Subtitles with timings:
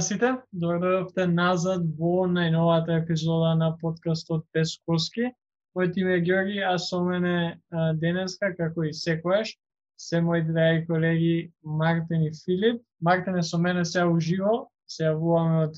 [0.00, 5.26] На сите, дојдовте назад во најновата епизода на подкастот Без Коски.
[5.76, 7.60] Мојот име е Георги, а со мене
[8.00, 9.52] денеска, како и секојаш,
[10.00, 11.34] се мои драги колеги
[11.82, 12.80] Мартин и Филип.
[13.04, 15.76] Мартин е со мене сега уживо, се јавуваме од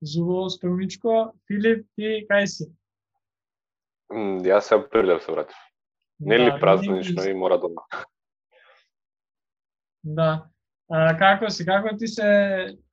[0.00, 1.20] Зубово Струмичко.
[1.44, 2.72] Филип, ти кај си?
[4.48, 5.64] Јас се прилев се вратив.
[6.20, 7.84] Нели да, празнично и мора дома.
[10.02, 10.48] Да.
[10.88, 11.66] А, како си?
[11.68, 12.26] Како ти се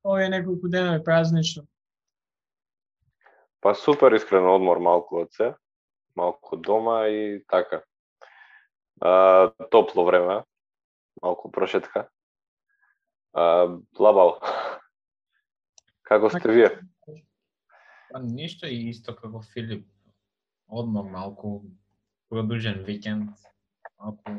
[0.04, 1.64] овие неколку денови празнично?
[3.64, 5.54] Па супер искрено одмор малку од се,
[6.16, 7.82] малку дома и така.
[9.02, 10.42] А, топло време,
[11.24, 12.10] малку прошетка.
[13.34, 14.40] А, лабал.
[16.10, 16.70] Како сте вие?
[18.12, 19.88] Па ништо и исто како Филип.
[20.70, 21.64] Одмор малку,
[22.30, 23.34] продужен викенд,
[24.00, 24.36] малку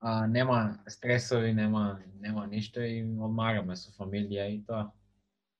[0.00, 4.90] а, нема стресови, нема нема ништо и одмараме со фамилија и тоа.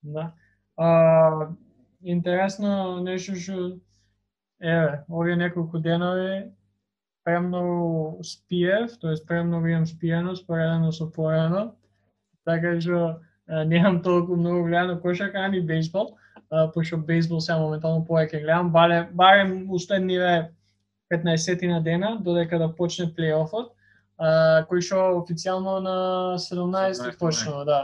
[0.02, 0.33] Да.
[0.77, 1.50] А,
[2.02, 3.80] интересно нешто што
[4.61, 6.52] еве, овие неколку денови
[7.24, 11.74] премногу спиев, тоест премногу имам спиено споредено со порано,
[12.44, 16.16] така што немам толку многу гледано кошака ани бейсбол,
[16.74, 20.52] пошто бейсбол сега моментално повеќе гледам, барем, барем устедниве
[21.12, 23.72] 15 на дена, додека да почне плейофот,
[24.21, 25.97] а, кој што официјално на
[26.37, 27.81] 17 почнува, да.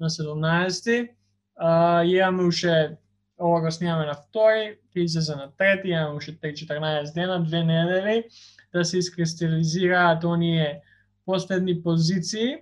[0.00, 1.08] На 17
[1.56, 2.98] а, имаме уште
[3.40, 8.24] ова го снимаме на втори, ќе излезе на трети, имаме уште 3-14 дена, две недели,
[8.72, 10.82] да се искристализираат оние
[11.24, 12.58] последни позиции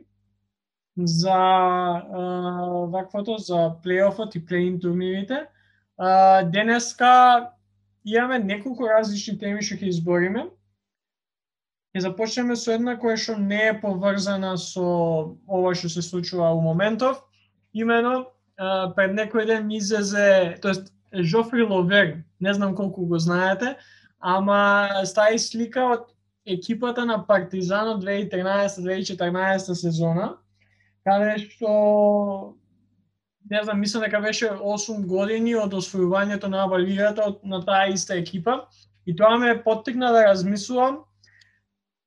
[0.99, 2.23] за а,
[2.91, 5.47] ваквото, за плейофот и плейн турнирите.
[5.99, 7.51] А, денеска
[8.05, 10.47] имаме неколку различни теми што ќе избориме.
[11.99, 14.83] Ќе започнеме со една која што не е поврзана со
[15.51, 17.17] ова што се случува у моментов.
[17.75, 18.29] Имено,
[18.95, 23.75] пред некој ден ми излезе, тоест Жофри Ловер, не знам колку го знаете,
[24.21, 26.05] ама стаи слика од
[26.47, 30.29] екипата на Партизан од 2013-2014 сезона,
[31.03, 32.55] каде што
[33.51, 38.69] не знам, мислам дека беше 8 години од освојувањето на Абалигата на таа иста екипа
[39.03, 41.03] и тоа ме поттикна да размислувам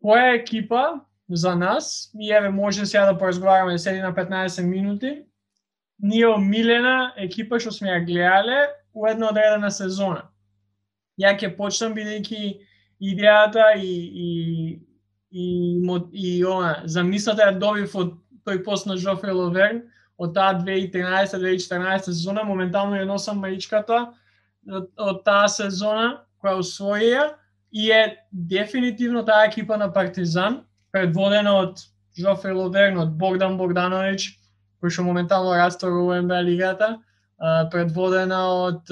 [0.02, 5.26] која екипа за нас, и еве може сега да поразговараме 7 на 15 минути,
[6.00, 8.60] ние омилена екипа што сме ја гледале
[8.94, 10.26] у една одредена сезона.
[11.22, 12.58] Ја ќе почнам бидејќи
[13.02, 13.94] идејата и
[14.26, 14.30] и
[15.32, 19.84] и и, и она замислата ја добив од тој пост на Жофре Ловерн
[20.18, 24.12] од таа 2013-2014 сезона, моментално ја носам маичката
[24.68, 27.30] од, од таа сезона која усвоија
[27.72, 31.80] и е дефинитивно таа екипа на Партизан, предводена од
[32.20, 34.28] Жофе Ловерн, од Богдан Богдановиќ,
[34.84, 36.98] кој што моментално растора во НБА лигата,
[37.72, 38.92] предводена од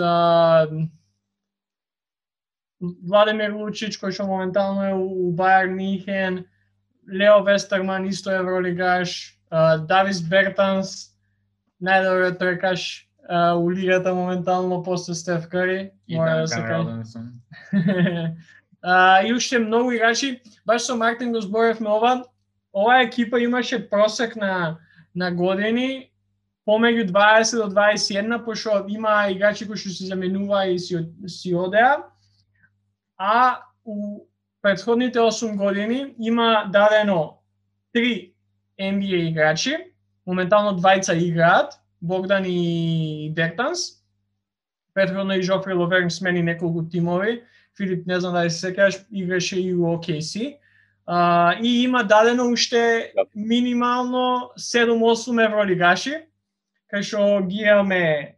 [2.79, 6.45] Владимир Лучич, кој што моментално е у Бајер Михен,
[7.11, 9.35] Лео Вестерман, исто евролигаш,
[9.89, 11.11] Давис Бертанс,
[11.83, 15.91] најдобриот тркаш у лигата моментално после Стеф Кари.
[16.07, 16.45] И да
[18.81, 22.23] А, и уште многу играчи, баш со Мартин го зборевме ова,
[22.73, 24.77] ова екипа имаше просек на,
[25.15, 26.11] на години
[26.67, 32.05] помеѓу 20 до 21, пошто има играчи кои што се заменува и си, си одеа,
[33.17, 34.25] а у
[34.61, 37.41] предходните 8 години има дадено
[37.93, 38.33] три
[38.79, 39.75] NBA играчи,
[40.27, 43.79] моментално двајца играат, Богдан и Бертанс,
[44.93, 47.43] предходно и Жофри Ловерн смени неколку тимови,
[47.79, 50.57] Филип, не знам дали се секаш, играше и у.
[51.05, 53.23] А, и има дадено уште да.
[53.35, 56.13] минимално 7-8 евролигаши,
[56.91, 58.35] кај што ги имаме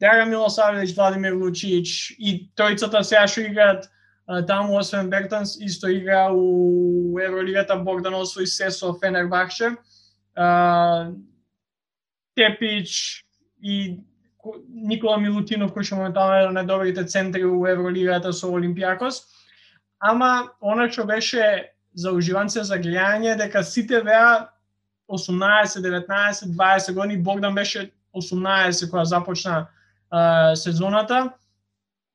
[0.00, 3.90] Дера Милосавлевич, Владимир Лучич и тројцата сега што играат
[4.46, 9.76] таму освен Бертанс, исто игра у Евролигата Богдан освои се со Фенербахче.
[12.34, 13.24] Тепич
[13.62, 14.00] и
[14.68, 19.22] Никола Милутинов кој што моментално е на најдобрите центри у Евролигата со Олимпијакос,
[19.98, 24.48] Ама она што беше за уживанци за гледање дека сите беа
[25.10, 29.66] 18, 19, 20 години, Богдан беше 18 кога започна
[30.10, 31.32] а, сезоната.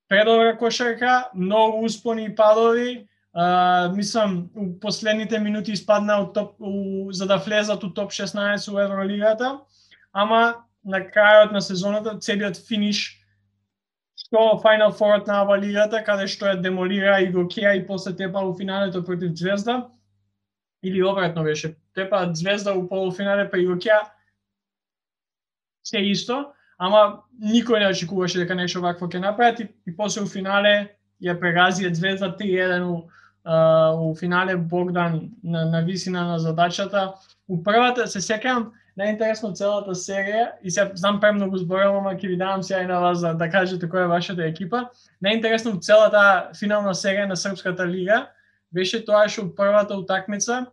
[0.08, 3.08] Предобра кошарка, многу успони и падови.
[3.34, 8.74] А, мислам, у последните минути испадна у топ, у, за да влезат у топ 16
[8.74, 9.60] у Евролигата.
[10.14, 13.20] Ама на крајот на сезоната, целиот финиш
[14.34, 18.16] што Final Four на Ава Лигата, каде што ја демолира и го кеа и после
[18.16, 19.90] тепа у финалето против Звезда,
[20.84, 24.02] или обратно беше, тепа Звезда у полуфинале па и го кеа,
[25.84, 30.28] се исто, ама никој не очекуваше дека нешто вакво ќе направат и, и после у
[30.28, 32.96] финале ја прегази Звезда 3-1 у,
[33.46, 37.14] у финале Богдан на, на висина на задачата.
[37.48, 42.38] У првата се секам, најинтересно целата серија и се знам премногу зборам, ама ќе ви
[42.38, 44.86] давам сега и на вас да, да кажете која е вашата екипа.
[45.24, 48.28] Најинтересно целата финална серија на Српската лига
[48.72, 50.66] беше тоа што првата утакмица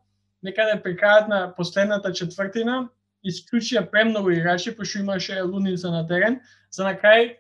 [0.43, 0.97] некаде да при
[1.29, 2.89] на последната четвртина
[3.25, 6.41] исклучија премногу играчи, пошто имаше луница на терен,
[6.71, 7.37] за на крај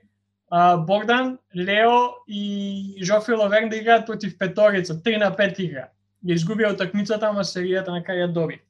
[0.86, 5.88] Богдан, Лео и Жофри Ловерн да играат против петорица, 3 на 5 игра.
[6.26, 8.60] Ја изгубија утакмицата, ама серијата на крај ја доби.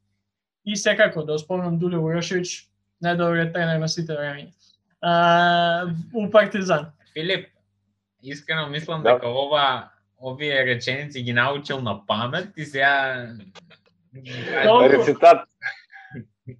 [0.65, 2.71] И секако, да спомнам Дуле Урошевич,
[3.05, 4.53] најдобриот тренер на сите времења.
[6.15, 6.93] у Партизан.
[7.15, 7.49] Филип,
[8.23, 9.15] искрено мислам Да.
[9.15, 9.91] дека ова
[10.23, 13.27] овие реченици ги научил на памет и сега.
[14.91, 15.49] Рецитат.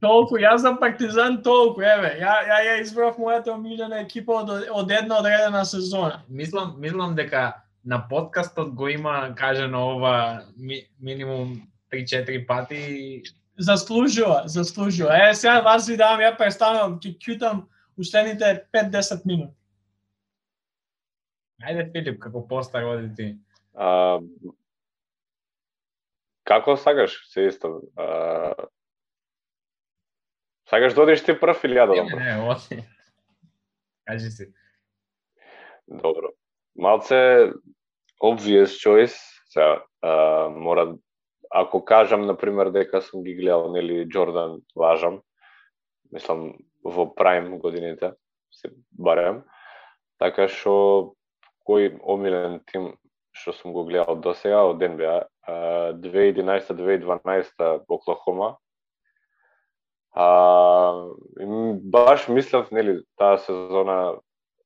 [0.01, 2.17] Толку, јас за Партизан толку, еве.
[2.21, 6.23] Ја ја ја избрав мојата омилена екипа од од една одредена сезона.
[6.29, 7.55] мислам мислам дека
[7.85, 11.63] на подкастот го има кажано ова ми, минимум
[11.93, 13.23] 3-4 пати
[13.61, 15.13] Заслужува, заслужува.
[15.29, 17.67] Е, сега вас ви давам, ја престанувам, ќе кјутам
[18.01, 19.55] ушлените 5-10 минути.
[21.61, 23.27] Ајде Филип, како постар оди ти.
[23.77, 24.21] А,
[26.49, 27.83] како сакаш, се исто.
[28.01, 28.55] А,
[30.73, 32.81] сакаш да одиш ти прв или ја да Не, не, оди.
[34.09, 34.49] Кажи си.
[35.87, 36.33] Добро.
[36.77, 37.53] Малце
[38.23, 39.21] obvious choice.
[39.53, 40.97] Сега, а, мора
[41.51, 45.21] ако кажам на пример дека сум ги гледал нели Джордан важам,
[46.13, 46.55] Мислам
[46.85, 48.13] во прайм годините
[48.51, 49.45] се барем.
[50.19, 51.15] Така што
[51.69, 52.97] кој омилен тим
[53.33, 55.23] што сум го гледал до сега од НБА,
[56.03, 58.57] 2011-2012 Оклахома.
[60.13, 60.27] А,
[61.41, 61.47] и
[61.95, 64.19] баш мислев, нели, таа сезона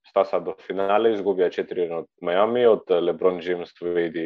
[0.09, 4.17] стаса до финале, изгубија 4 од Мајами, од Леброн Джеймс, Вейд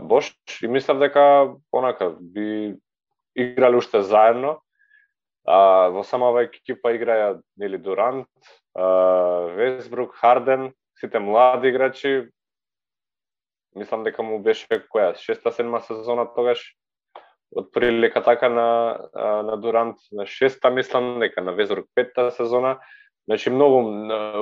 [0.00, 0.34] Бош.
[0.62, 2.76] И мислев дека онака би
[3.36, 4.60] играле уште заедно.
[5.48, 8.28] А, во сама оваа екипа играја нели Дурант,
[8.76, 12.28] а, Весбрук, Харден, сите млади играчи.
[13.76, 16.60] Мислам дека му беше која, шеста, седма сезона тогаш
[17.56, 22.78] од прилика така на на Дурант на шеста мислам дека на Весбрук петта сезона.
[23.24, 23.80] Значи многу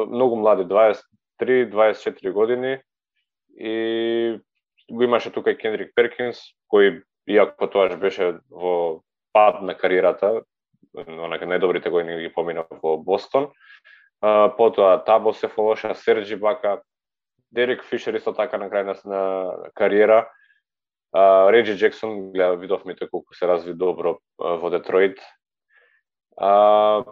[0.06, 2.78] многу млади, 23, 24 години
[3.58, 4.40] и
[4.90, 6.38] го имаше тука и Кендрик Перкинс,
[6.72, 9.02] кој иако тоа беше во
[9.34, 10.42] пад на кариерата,
[10.94, 13.50] онака најдобрите години ги помина во Бостон.
[14.20, 16.80] А, потоа Табо се фолоша, Серджи Бака,
[17.52, 20.28] Дерек Фишер исто така на крај на, кариера.
[21.12, 25.20] А, Реджи Джексон, гледа, видовме тој колку се разви добро во Детройт.
[26.36, 27.04] А,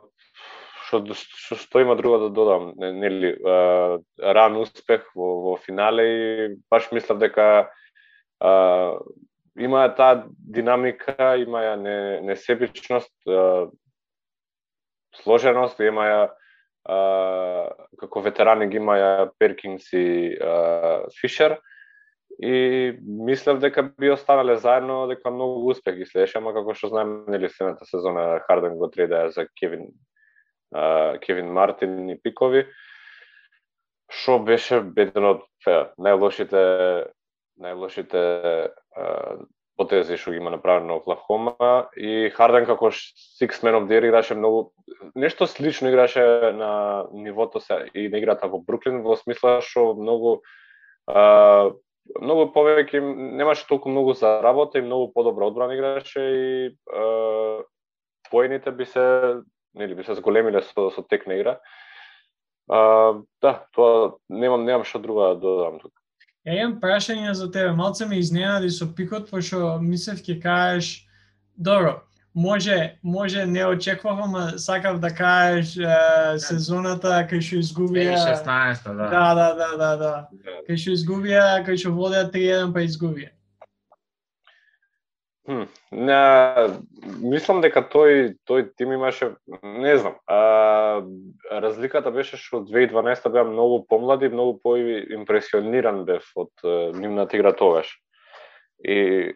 [1.00, 3.34] што што што има друго да додам, нели,
[4.18, 7.70] ран успех во во финале и баш мислев дека
[8.40, 8.98] а,
[9.56, 11.98] има таа динамика, има ја не,
[12.30, 13.68] несебичност, а,
[15.22, 16.22] сложеност, има ја
[16.84, 16.98] а,
[18.00, 21.58] како ветерани ги има ја Перкинс и а, Фишер
[22.42, 27.22] и мислев дека би останале заедно, дека многу успех ги следеше, ама како што знаеме,
[27.30, 29.92] нели следната сезона Харден го треда за Кевин
[31.24, 32.66] Кевин Мартин и пикови,
[34.10, 35.44] што беше еден од
[35.98, 36.64] најлошите
[37.62, 38.22] најлошите
[39.78, 41.88] потези што ги има направено Оклахома.
[41.96, 44.72] И Харден како six man of the year играше многу
[45.14, 50.42] нешто слично играше на нивото се и на играта во Бруклин во смисла што многу
[51.06, 51.72] а,
[52.20, 57.62] многу повеќе немаше толку многу за работа и многу подобра одбрана играше и а,
[58.30, 59.42] поените би се
[59.74, 61.58] нели би се зголемиле со со тек на игра.
[62.68, 66.00] А, да, тоа немам немам што друго да додам тука.
[66.46, 67.72] Ја имам прашање за тебе.
[67.72, 71.06] Малце ме изненади со пикот, пошто мислев ќе кажеш,
[71.56, 72.02] добро,
[72.34, 78.18] може, може не очекував, ама сакав да кажеш е, сезоната кај што изгубија...
[78.44, 79.08] 2016 да.
[79.08, 80.12] Да, да, да, да, да.
[80.68, 83.30] Кај што изгубија, кај што водеа 3-1 па изгубија.
[85.44, 86.20] Хм, не,
[87.20, 91.04] мислам дека тој тој тим имаше, не знам, а,
[91.50, 96.64] разликата беше што 2012 беа многу помлади, многу поимпресиониран бев од
[96.96, 97.92] нивната игра тогаш.
[98.80, 99.34] И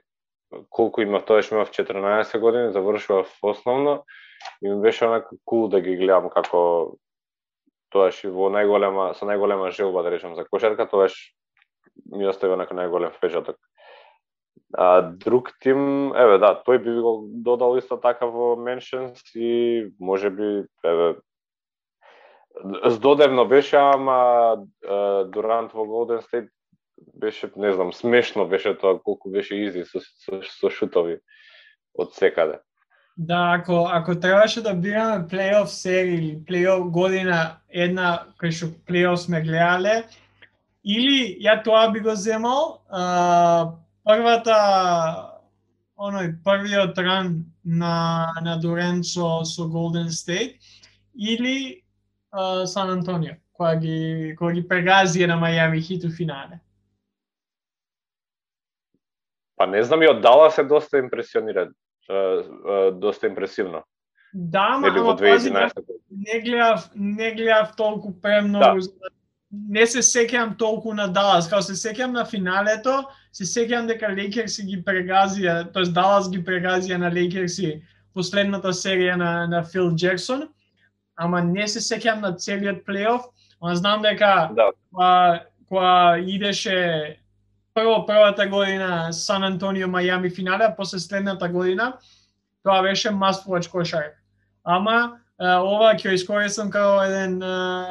[0.71, 4.05] колку имав тогаш имав 14 години, завршував основно
[4.63, 6.97] и ми беше онака кул да ги гледам како
[7.93, 11.17] тогаш и во најголема со најголема желба да речам за кошарка, тогаш
[12.13, 13.57] ми остави онака најголем впечаток.
[14.75, 20.31] А друг тим, еве да, тој би го додал исто така во Mentions и може
[20.31, 21.17] би еве
[22.85, 24.57] здодевно беше, ама
[25.27, 26.51] Дурант во Голден Стейт
[27.15, 31.21] беше, не знам, смешно беше тоа колку беше изи со, со, со шутови
[31.95, 32.59] од секаде.
[33.19, 39.19] Да, ако ако требаше да бираме плейоф серија или плейоф година една кај што плейоф
[39.27, 40.05] сме гледале,
[40.85, 43.75] или ја тоа би го земал, а,
[44.09, 44.59] првата
[45.99, 50.57] оној првиот ран на на Дурен со Golden State
[51.15, 51.85] или
[52.33, 53.99] Сан Антонио, која ги
[54.39, 56.61] која ги прегази на Мајами Хит у финале.
[59.57, 61.69] Па не знам и од Далас е доста импресионира,
[62.93, 63.83] доста импресивно.
[64.33, 65.51] Да, ама, ама пази,
[66.11, 69.11] не гледав, не гледав толку премногу, да.
[69.51, 74.65] не се сеќавам толку на Далас, као се сеќавам на финалето, се сеќавам дека Лейкерси
[74.67, 77.83] ги прегазија, тоест Далас ги прегазија на Лейкерси
[78.15, 80.49] последната серија на, на Фил Джексон,
[81.17, 83.29] ама не се сеќавам на целиот плейоф,
[83.61, 84.71] ама знам дека да.
[84.91, 87.19] кога, кога идеше
[87.75, 91.93] прво првата година Сан Антонио Мајами финале, а после следната година
[92.63, 94.15] тоа беше must watch кошар.
[94.65, 97.39] Ама ова ќе искористам како еден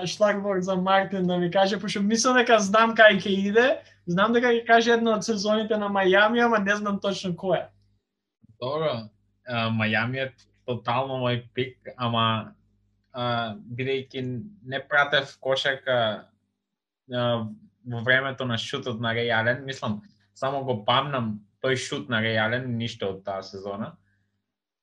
[0.06, 3.68] шлагворд за Мартин да ми каже, пошто мислам дека знам кај ќе иде,
[4.08, 7.68] знам дека ќе каже една од сезоните на Мајами, ама не знам точно која.
[8.62, 9.10] Добро,
[9.48, 10.32] Мајами е
[10.68, 12.56] тотално мој пик, ама
[13.16, 14.24] бидејќи
[14.64, 16.28] не пратев кошарка
[17.08, 20.02] во времето на шутот на Реј Ален, мислам,
[20.36, 23.96] само го памнам тој шут на Реј Ален, ништо од таа сезона.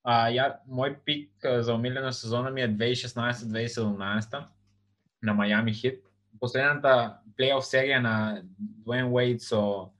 [0.04, 4.44] А, ја, мој пик за омилена сезона ми е 2016-2017
[5.22, 6.02] на Мајами Хит.
[6.40, 8.16] Последната плейоф серија на
[8.58, 9.90] Дуен Уейд со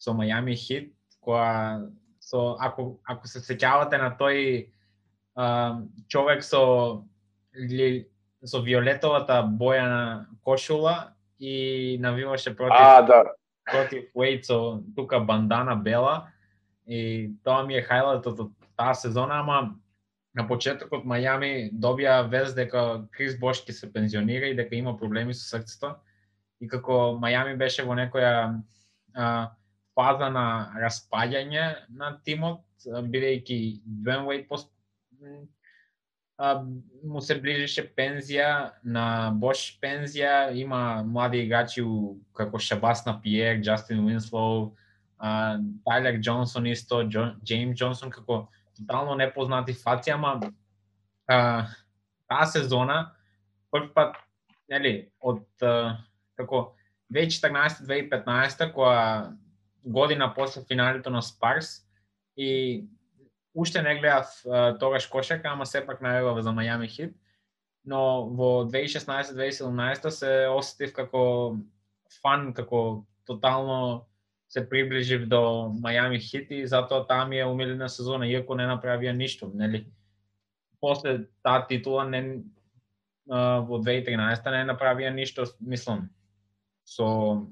[0.00, 4.70] со Мајами Хит, која со ако ако се сеќавате на тој
[5.36, 7.04] а, човек со
[7.54, 8.08] или
[8.44, 13.24] со виолетовата боја на кошула и навиваше против а, да.
[13.70, 16.30] против Уейт со тука бандана бела
[16.86, 19.76] и тоа ми е хајлайтот од таа сезона, ама
[20.34, 25.34] на почетокот Мајами добија вест дека Крис Бош ќе се пензионира и дека има проблеми
[25.34, 25.96] со срцето
[26.60, 28.32] и како Мајами беше во некоја
[29.14, 29.28] а,
[29.96, 30.44] фаза на
[30.80, 31.64] распаѓање
[31.96, 34.70] на тимот, бидејќи Двен пост...
[36.38, 36.62] а,
[37.04, 41.84] му се ближеше пензија, на Бош пензија, има млади играчи
[42.36, 44.74] како Шабас на Пиер, Джастин Уинслоу,
[45.84, 50.40] Тайлер Джонсон исто, Джон, Джеймс Джонсон како тотално непознати фаци, ама
[51.28, 51.66] а,
[52.28, 53.12] таа сезона
[53.70, 54.16] прв пат
[54.70, 56.00] нели од а,
[56.40, 56.72] како
[57.12, 59.36] 2014-2015 која
[59.84, 61.86] година после финалето на Спарс
[62.36, 62.84] и
[63.54, 64.26] уште не гледав
[64.80, 67.16] тогаш кошака, ама сепак најавав за Мајами Хит.
[67.84, 71.56] Но во 2016-2017 се осетив како
[72.20, 74.06] фан, како тотално
[74.48, 79.16] се приближив до Мајами Хит и затоа таа ми е умилена сезона, иако не направија
[79.16, 79.86] ништо, нели?
[80.80, 82.42] После таа титула не
[83.26, 86.10] во 2013 не направија ништо, мислам,
[86.90, 87.46] со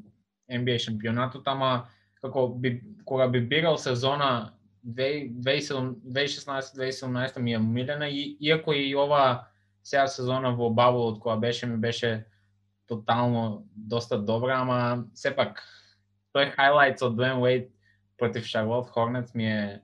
[0.50, 1.87] NBA шампионатот, ама
[2.18, 4.52] како би, кога би бегал сезона
[4.87, 9.47] 2016-2017 ми е милена и иако и ова
[9.83, 12.26] сега сезона во од која беше ми беше
[12.87, 15.62] тотално доста добра, ама сепак
[16.35, 17.71] тој хайлайт од Дуен Уейт
[18.18, 19.83] против Шарлот Хорнетс ми е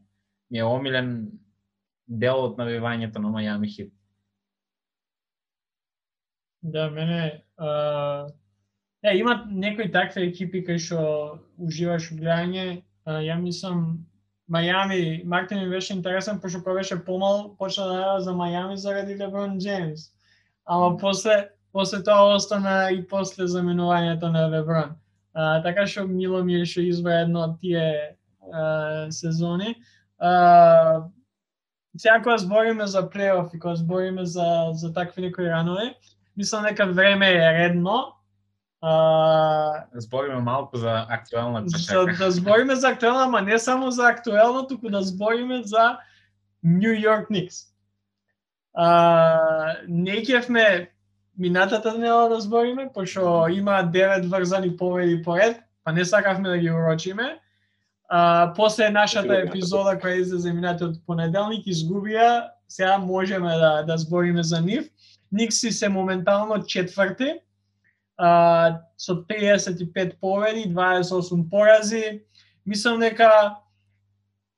[0.51, 1.31] ми е омилен
[2.09, 3.93] дел од навивањето на Мајами Хит.
[6.63, 8.27] Да, мене а
[9.05, 14.07] е, има некои такви екипи кои што уживаш во гледање, ја мислам
[14.51, 19.59] Мајами, Мартин ми беше интересен, пошто кога беше помал, почна да за Мајами заради Леброн
[19.59, 20.01] Джеймс.
[20.67, 24.97] Ама после, после тоа остана и после заменувањето на Леброн.
[25.35, 28.17] А, така што мило ми е што избра едно од тие
[28.53, 29.77] а, сезони.
[30.19, 31.05] А,
[31.97, 35.95] сега кога збориме за плейоф и кога збориме за, за такви некои ранови,
[36.37, 38.14] мислам дека време е редно
[38.87, 42.13] А, збориме малку за актуелна кошарка.
[42.13, 45.99] Да, да збориме за актуелна, ама не само за актуелна, туку да збориме за
[46.63, 47.57] Нью Йорк Никс.
[48.75, 50.91] А, не кефме
[51.39, 56.71] минатата днела да збориме, пошто има девет врзани победи поред, па не сакавме да ги
[56.71, 57.39] урочиме.
[58.09, 64.61] А, после нашата епизода која излезе минатиот понеделник изгубија, сега можеме да, да збориме за
[64.61, 64.85] нив.
[65.33, 67.41] Никси се моментално четврти,
[68.17, 72.23] а, со 35 победи, 28 порази.
[72.65, 73.57] Мислам дека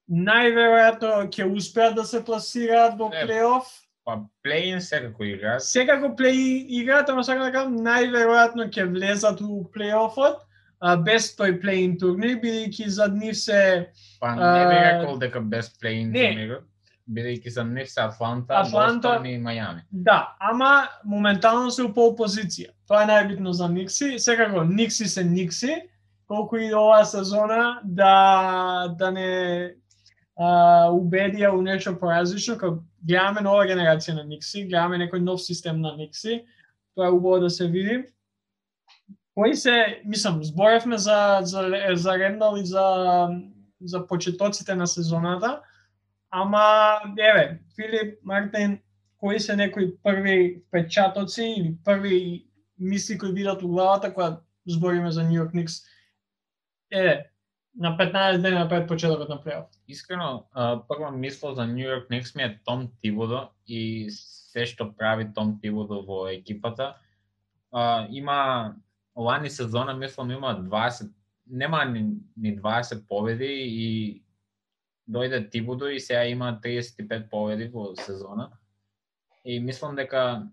[0.07, 3.67] најверојатно ќе успеат да се пласираат до плейоф.
[4.07, 5.65] Па плей-ин секако играат.
[5.67, 10.45] Секако плей играат, ама сакам да кажам, најверојатно ќе влезат у плейофот,
[10.79, 15.73] а, без тој плей-ин турнир, бидејќи за нив се Па не би рекол дека без
[15.81, 16.61] плей-ин не.
[17.09, 19.83] Бидејќи за нив се Атланта, Атланта- Бостон и Мајами.
[19.91, 22.71] Да, ама моментално се у пол позиција.
[22.89, 24.19] Тоа е најбитно за Никси.
[24.19, 25.83] Секако Никси се Никси,
[26.27, 29.75] колку и оваа сезона да да не
[30.37, 35.81] а, убедија у нешто поразлично, кога гледаме нова генерација на Никси, гледаме некој нов систем
[35.81, 36.45] на Никси,
[36.95, 38.05] тоа е убаво да се види.
[39.35, 43.29] Кои се, мислам, зборевме за за за Рендал и за
[43.81, 45.61] за почетоците на сезоната,
[46.37, 48.79] ама еве, Филип Мартин,
[49.19, 52.47] кои се некои први впечатоци или први
[52.79, 55.73] мисли кои видат у главата кога збориме за Нью Йорк Никс?
[56.93, 57.25] Е,
[57.77, 59.65] на 15 дена пред почетокот на плейоф.
[59.89, 60.45] Искрено,
[60.89, 65.59] прва мисла за Нью Йорк Никс ми е Том Тибодо и се што прави Том
[65.61, 66.97] Тибодо во екипата.
[67.73, 68.75] А, има
[69.17, 71.11] лани сезона, мислам, има 20,
[71.47, 74.23] нема ни, ни 20 победи и
[75.09, 78.51] дојде Тибудо и сега има 35 победи во сезона.
[79.45, 80.49] И мислам дека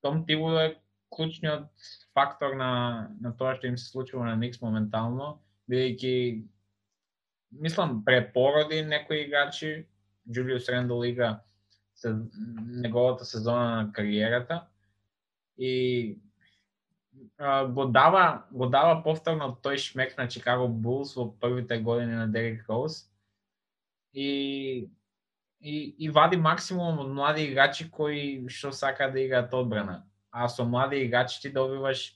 [0.00, 0.76] Том Тибудо е
[1.10, 1.68] клучниот
[2.14, 5.40] фактор на, на тоа што им се случува на Никс моментално,
[5.70, 6.46] бидејќи
[7.52, 9.86] мислам препороди некои играчи,
[10.30, 11.40] Джулиус Рендол игра
[11.94, 12.14] се,
[12.66, 14.66] неговата сезона на кариерата.
[15.58, 16.18] И
[17.38, 22.28] а, го дава го дава повторно тој шмек на Чикаго Булс во првите години на
[22.28, 23.09] Дерек Роуз
[24.12, 24.88] и
[25.60, 30.06] и, и вади максимум од млади играчи кои што сака да играат одбрана.
[30.32, 32.14] А со млади играчи ти добиваш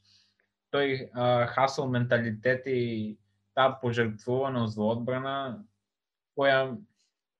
[0.72, 3.18] тој а, хасл менталитет и
[3.54, 5.64] таа пожртвуваност во одбрана
[6.38, 6.78] која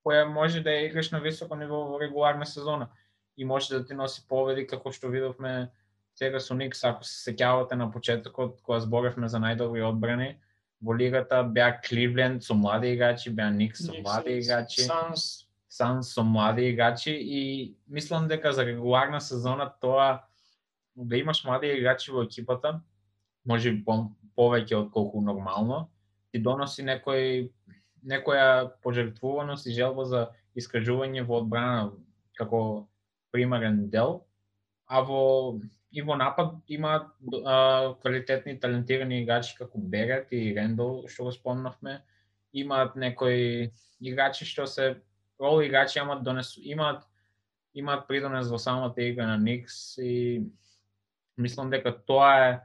[0.05, 2.89] која може да ја играш на високо ниво во регуларна сезона
[3.37, 5.71] и може да ти носи победи како што видовме
[6.15, 10.37] сега со Никс, ако се сеќавате на почетокот кога зборевме за најдобри одбрани,
[10.81, 14.81] во лигата беа Кливленд со млади играчи, беа Никс со млади играчи.
[14.81, 20.25] Санс, Санс со млади играчи и мислам дека за регуларна сезона тоа
[20.95, 22.81] да имаш млади играчи во екипата,
[23.45, 25.89] може би по, повеќе од колку нормално,
[26.31, 27.51] ти доноси некој
[28.05, 30.21] некоја пожртвуваност и желба за
[30.55, 31.91] искажување во одбрана
[32.37, 32.87] како
[33.31, 34.23] примарен дел,
[34.87, 35.59] а во
[35.95, 36.93] и во напад има
[37.45, 42.01] а, квалитетни талентирани играчи како Берет и Рендол што го спомнавме.
[42.53, 43.71] Имаат некои
[44.03, 44.97] играчи што се
[45.39, 47.07] рол играчи имаат донесу, имаат
[47.75, 50.43] имаат придонес во самата игра на Никс и
[51.37, 52.59] мислам дека тоа е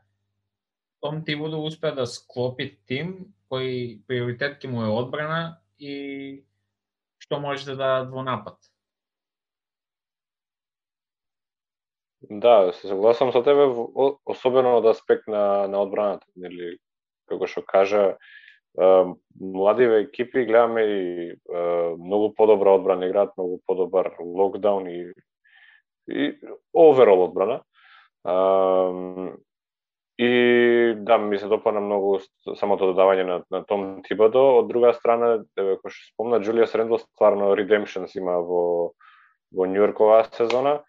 [1.00, 6.42] Том Тибудо успеа да склопи тим кој приоритет ќе му е одбрана и
[7.18, 8.58] што може да дадат во напад.
[12.30, 13.66] Да, се согласам со тебе,
[14.24, 16.76] особено од аспект на, на одбраната, нели,
[17.26, 18.04] како што кажа,
[19.34, 21.34] младиве екипи гледаме и
[21.98, 25.10] многу подобра одбрана играат, многу подобар локдаун и
[26.10, 26.38] и
[26.72, 27.62] оверол одбрана.
[30.18, 32.18] И да, ми се допадна многу
[32.54, 34.60] самото додавање на, на Том Тибадо.
[34.60, 38.92] Од друга страна, еве кој што спомна, Джулиас Рендл стварно redemptions има во
[39.50, 40.82] во Њујорк оваа сезона.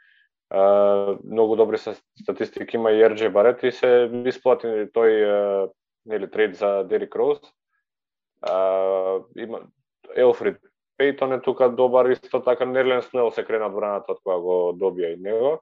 [0.52, 1.78] Uh, многу добри
[2.22, 5.72] статистики има и RJ Барет и се исплати тој uh,
[6.06, 7.40] нели трейд за Дерик Роуз.
[8.44, 9.62] Uh, има
[10.16, 10.58] Елфрид
[11.02, 15.16] Пейтон е тука добар исто така Нерлен Снел се крена одбраната од кога го добија
[15.16, 15.56] и него.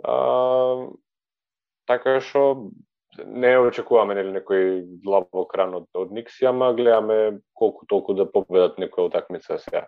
[0.00, 0.14] А,
[1.84, 2.70] така што
[3.26, 8.80] не очекуваме нели некој длабок ран од, од Никси, ама гледаме колку толку да победат
[8.80, 9.84] некоја утакмица сега.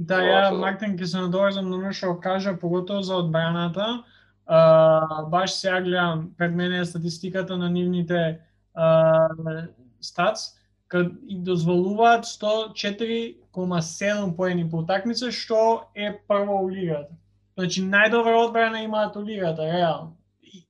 [0.00, 0.56] Да, ја.
[0.56, 4.00] Мартин ќе се надоврзам на оно што кажа, поготово за одбраната.
[4.46, 8.38] А, баш сега гледам пред мене е статистиката на нивните
[8.74, 9.28] а,
[10.00, 10.40] стац,
[10.88, 17.14] кад и дозволуваат 104,7 поени по утакмица, што е прво у лигата.
[17.58, 20.16] Значи најдобра одбрана имаат у лигата, реално.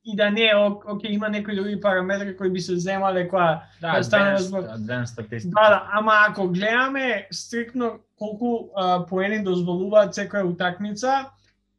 [0.05, 3.93] И, да не, ок, оке, има некои други параметри кои би се земале кога Да,
[3.93, 5.55] Да, стане статистика.
[5.63, 11.31] Да, да, ама ако гледаме стриктно колку а, поени дозволуваат секоја утакмица,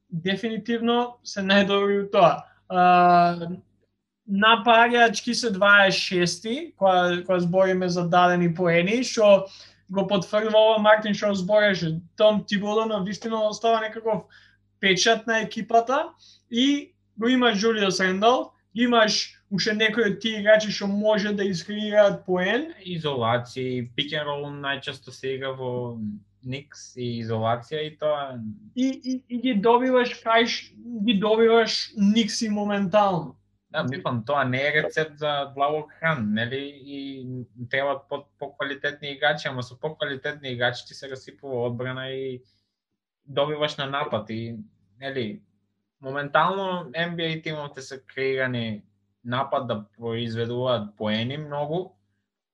[0.10, 2.46] дефинитивно се најдобри у тоа.
[2.70, 3.50] А,
[4.30, 9.48] напаѓачки се 26 кога кога збориме за дадени поени, што
[9.92, 12.00] го потврдува ова Мартин што збореше.
[12.16, 14.24] Том Тибодо на вистина остава некаков
[14.80, 16.10] печат на екипата
[16.50, 22.26] и го имаш Джулиус Рендал, имаш уште некои од тие играчи што може да искреираат
[22.26, 22.72] поен.
[22.82, 26.00] Изолации, пик and roll најчесто се игра во
[26.42, 28.40] Никс и изолација и тоа
[28.76, 30.74] И, и, и ги добиваш кај ш-
[31.06, 33.36] ги добиваш Никси моментално.
[33.72, 36.82] Да, мислам, тоа не е рецепт за длабок хран, нели?
[36.86, 37.26] И
[37.70, 42.42] требаат по, поквалитетни играчи, ама со поквалитетни играчи ти се расипува одбрана и
[43.26, 44.56] добиваш на напад и
[45.00, 45.42] нели
[46.02, 48.84] моментално NBA тимовите се креирани
[49.26, 51.94] напад да произведуваат поени многу,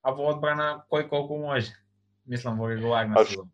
[0.04, 1.72] а во одбрана кој колку може.
[2.28, 3.50] Мислам во регуларна сезона.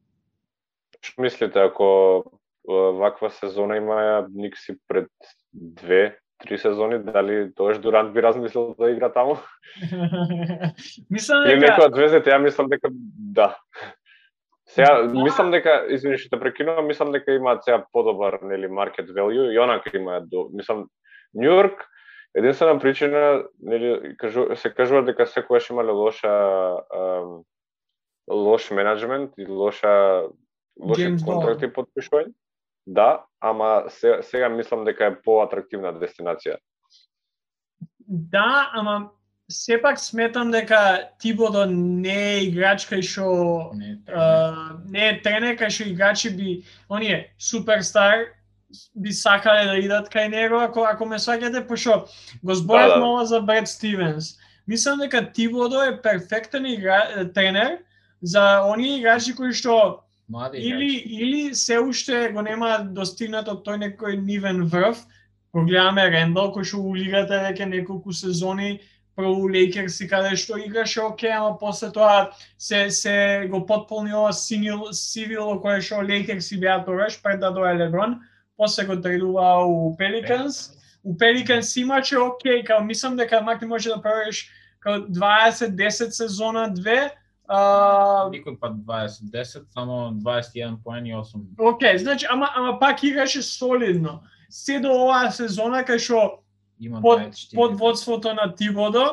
[1.03, 2.23] Што мислите ако
[2.67, 5.10] ваква сезона има Никси пред
[5.53, 9.38] две, три сезони, дали тоаш Дурант би размислил да игра таму?
[11.10, 12.89] Мислам Или дека некој од звездите, ја мислам дека
[13.38, 13.53] да.
[14.73, 19.51] Сега, мислам дека, извини што те прекинувам, мислам дека имаат сега подобар, нели, market value
[19.53, 20.88] и онака имаат до, мислам,
[21.33, 21.86] Нью Йорк,
[22.36, 26.33] единствена причина, нели, кажу, се кажува дека секогаш имале лоша
[26.93, 27.43] ам,
[28.29, 30.25] лош менеджмент и лоша
[30.79, 32.33] лоши James контракти подпишување.
[32.86, 36.57] Да, ама сега, сега мислам дека е поатрактивна дестинација.
[38.07, 39.12] да, ама
[39.54, 45.70] сепак сметам дека Тибодо не е играч кај што Не, а, не е тренер кај
[45.70, 48.26] што играчи би оние суперстар
[48.96, 52.06] би сакале да идат кај него ако ако ме сваќате пошто
[52.44, 53.00] го зборев Да, да.
[53.00, 54.34] мало за Бред Стивенс.
[54.68, 57.78] Мислам дека Тибодо е перфектен игра, тренер
[58.24, 61.16] за оние играчи кои што Млади или играчи.
[61.16, 64.98] или се уште го нема достигнато тој некој нивен врв.
[65.54, 68.80] Го гледаме Рендал кој што у лигата веќе неколку сезони
[69.15, 74.91] прво Лейкерси каде што играше оке, ама после тоа се се го потполни ова синил
[74.91, 78.21] сивило кое што Лейкерси беа тогаш пред да дое Леброн,
[78.58, 80.73] после го тредува у Пеликанс.
[81.04, 84.49] У Пеликанс имаче окей, као мислам дека мак ти може да правиш
[84.80, 87.12] као 20-10 сезона 2,
[87.47, 91.56] а, Никој пат 20-10, само 21 поени и 8.
[91.58, 94.23] Океј, значи, ама, ама пак играше солидно.
[94.49, 96.42] Се до оваа сезона кај што
[96.79, 97.55] Има под, 24.
[97.55, 99.05] под водството на Тибодо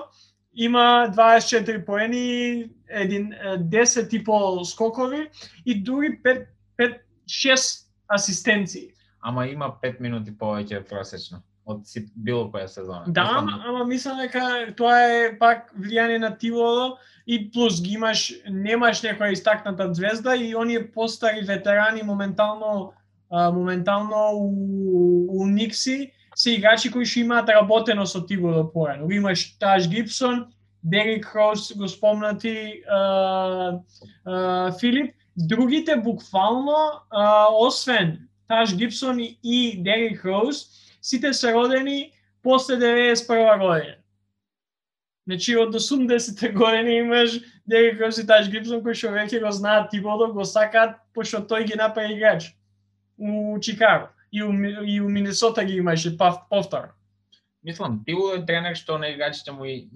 [0.54, 5.30] има 24 поени, един, е, 10 и пол скокови
[5.66, 6.46] и дури 5,
[6.78, 8.88] 5 6 асистенции.
[9.20, 13.04] Ама има 5 минути повеќе просечно од си, било која сезона.
[13.06, 16.96] Да, ама, ама мислам дека тоа е пак влијание на Тибодо
[17.26, 22.92] и плюс ги имаш, немаш некоја истакната звезда и оние постари ветерани моментално
[23.30, 29.10] а, моментално у, у Никси се играчи кои што имаат работено со Тибодо порано.
[29.10, 30.46] Имаш Таш Гибсон,
[30.82, 33.78] Дерик Роуз, го спомнати а,
[34.24, 36.76] а, Филип, другите буквално
[37.10, 40.66] а, освен Таш Гибсон и, и Дерик Роуз,
[41.02, 42.12] сите се родени
[42.42, 43.94] после 91 година.
[45.26, 49.90] Значи од 80-те години имаш Дерик Роуз и Таш Гибсон кои што веќе го знаат
[49.90, 52.54] Тибодо, го сакаат, пошто тој ги направи играч
[53.18, 54.08] у Чикаго.
[54.32, 54.52] И у,
[54.84, 56.94] и у Минесота ги имаше пав- повтор.
[57.64, 59.88] Мислам, Тибо е тренер што на играчите му и-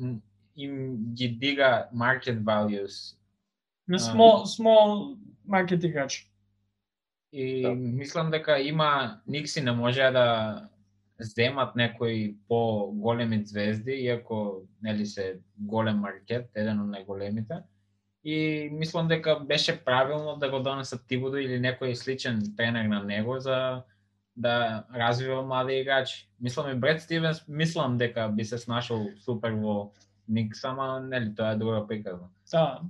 [0.56, 3.16] им ги дига market values.
[3.90, 5.16] Small, small
[5.48, 6.30] market играч.
[7.32, 7.74] И Да.
[7.74, 10.68] мислам дека има Никси не може да
[11.20, 17.62] земат некои по-големи звезди, иако нели се голем маркет, еден од најголемите.
[18.24, 23.40] И мислам дека беше правилно да го донесат Тибодо или некој сличен тренер на него
[23.40, 23.82] за
[24.36, 26.28] да развива млади играчи.
[26.40, 29.92] Мислам и Бред Стивенс, мислам дека би се снашол супер во
[30.28, 32.28] Никс, ама нели тоа е друга приказна.
[32.52, 32.80] Да.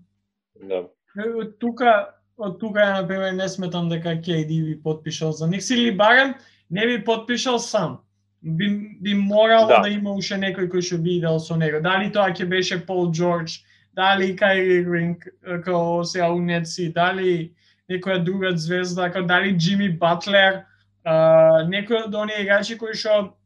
[0.62, 0.84] Да.
[1.18, 5.90] Од тука, од тука ја, например, не сметам дека KD би подпишал за Никс или
[5.96, 6.34] барем
[6.70, 7.98] не би подпишал сам.
[8.42, 9.80] Би, би морало да.
[9.80, 9.88] Да.
[9.88, 11.80] има уште некој кој што би идел со него.
[11.80, 13.62] Дали тоа ќе беше Пол Джордж,
[13.96, 15.24] дали Кайри Ирвинг
[15.64, 17.54] како сега у Нетси, дали
[17.88, 20.64] некоја друга звезда, како дали Джими Батлер,
[21.04, 23.36] а, некој од оние играчи кои што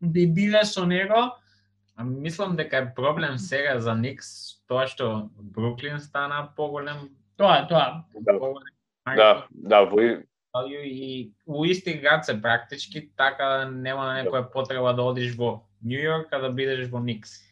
[0.00, 1.38] би биле со него,
[1.98, 4.28] А мислам дека е проблем сега за Никс
[4.70, 8.04] тоа што Бруклин стана поголем тоа е тоа.
[8.14, 8.38] Да.
[8.38, 8.70] поголем
[9.16, 15.34] Да, да, во и- у исти град се практички, така нема некоја потреба да одиш
[15.34, 17.42] во Нью Йорк, а да бидеш во Никс.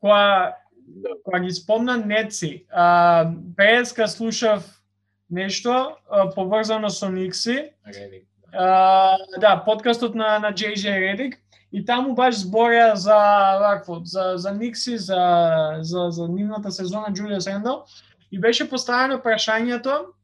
[0.00, 0.56] Кога
[0.86, 1.08] да.
[1.24, 4.82] кога ги спомна Неци, а, преска слушав
[5.30, 8.26] нешто а, поврзано со Никси, Реди.
[8.52, 11.34] А, да, подкастот на, на JJ Redick,
[11.72, 13.16] и таму баш збореа за
[13.58, 17.84] вакво, за, за Никси, за, за, за нивната сезона Джулиус Рендал,
[18.32, 20.14] и беше поставено прашањето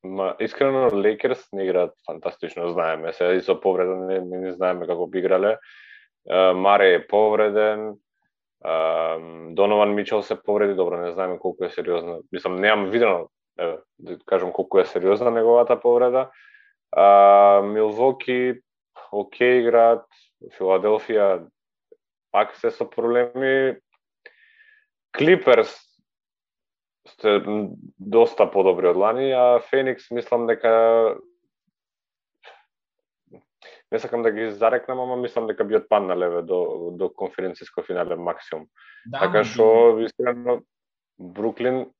[0.04, 3.14] ма, искрено Лейкерс не играат фантастично, знаеме.
[3.14, 5.58] Се и со повреда не, не, не знаеме како би играле.
[6.56, 7.94] Маре е повреден,
[9.56, 12.20] Донован Мичел се повреди, добро, не знаеме колку е сериозна.
[12.32, 13.28] Мислам, немам видено,
[13.60, 16.30] еве, да кажам колку е сериозна неговата повреда.
[16.92, 18.62] А, Милвоки,
[19.12, 20.06] оке играат,
[20.58, 21.48] Филаделфија
[22.32, 23.80] пак се со проблеми.
[25.14, 25.72] Клиперс
[27.08, 27.42] сте
[28.00, 31.16] доста подобри од лани, а Феникс мислам дека
[33.92, 38.68] не сакам да ги зарекнам, ама мислам дека би отпаднале до до конференциско финале максимум.
[39.06, 40.62] Да, така што искрено
[41.20, 41.92] Бруклин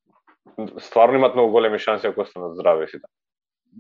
[0.80, 3.08] стварно имаат многу големи шанси ако останат здрави сите.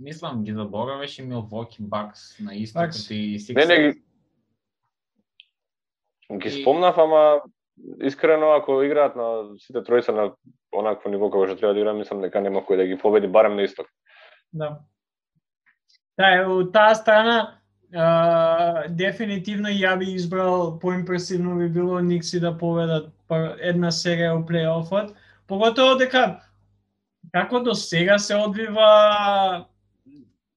[0.01, 3.67] мислам ги забораваш и Милвоки Бакс на истокот и Sixers.
[3.67, 4.01] Не, не ги
[6.37, 7.41] ги И- спомнав, ама
[8.01, 10.31] искрено ако играат на сите тројца на
[10.73, 13.55] онакво ниво како што треба да играат, мислам дека нема кој да ги победи барем
[13.55, 13.87] на исток.
[14.53, 14.79] Да.
[16.17, 17.37] Да, од таа страна
[17.93, 24.45] а, дефинитивно ја би избрал поимпресивно би било Никси да победат па, една серија у
[24.45, 25.13] плейофот,
[25.47, 26.41] поготово дека
[27.33, 29.65] како до сега се одвива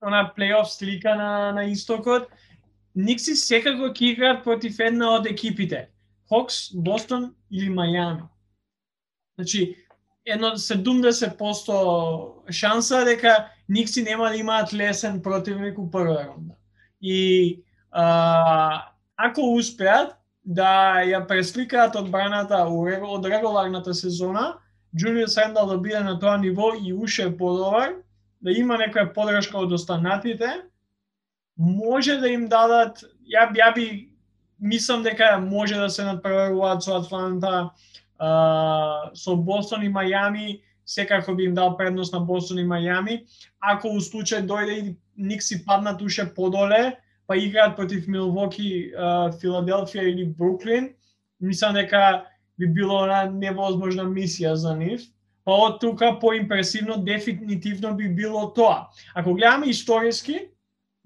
[0.00, 2.29] она плейоф слика на на истокот,
[2.94, 5.88] Никси секако ќе играат против една од екипите.
[6.29, 8.29] Хокс, Бостон или Мајами.
[9.39, 9.77] Значи,
[10.25, 16.55] едно 70% шанса дека Никси нема да имаат лесен противник у прва рунда.
[17.01, 18.83] И а,
[19.17, 24.59] ако успеат да ја пресликаат одбраната од регуларната сезона,
[24.97, 27.99] Джулиус Рендал да биде на тоа ниво и уште подобар,
[28.41, 30.62] да има некоја подршка од останатите,
[31.59, 34.15] може да им дадат, ја, ја би
[34.61, 37.71] мислам дека може да се надпреваруваат со Атланта,
[38.19, 43.25] а, со Бостон и Мајами, секако би им дал предност на Бостон и Мајами.
[43.61, 48.92] Ако у случај дојде и Никси паднат уште подоле, па играат против Милвоки,
[49.40, 50.92] Филаделфија или Бруклин,
[51.40, 52.25] мислам дека
[52.59, 55.03] би било една невозможна мисија за нив.
[55.45, 58.88] Па од тука поимпресивно дефинитивно би било тоа.
[59.14, 60.49] Ако гледаме историски,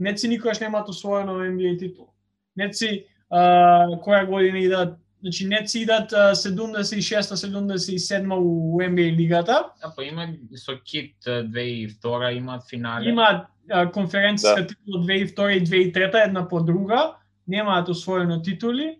[0.00, 2.08] Неци никогаш немаат да освоено NBA титул.
[2.56, 10.28] Неци која година идат, значи Неци идат а, 76-77 у NBA лигата, Да, па има
[10.56, 13.08] со Кит 2002 имаат финале.
[13.08, 14.66] имаат а, конференциска Да.
[14.66, 17.14] титул 2002 и 2003 една по друга,
[17.48, 18.98] немаат освоено титули.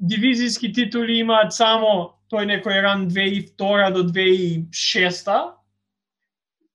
[0.00, 5.50] Дивизијски титули имаат само тој некој ран 2002 до 2006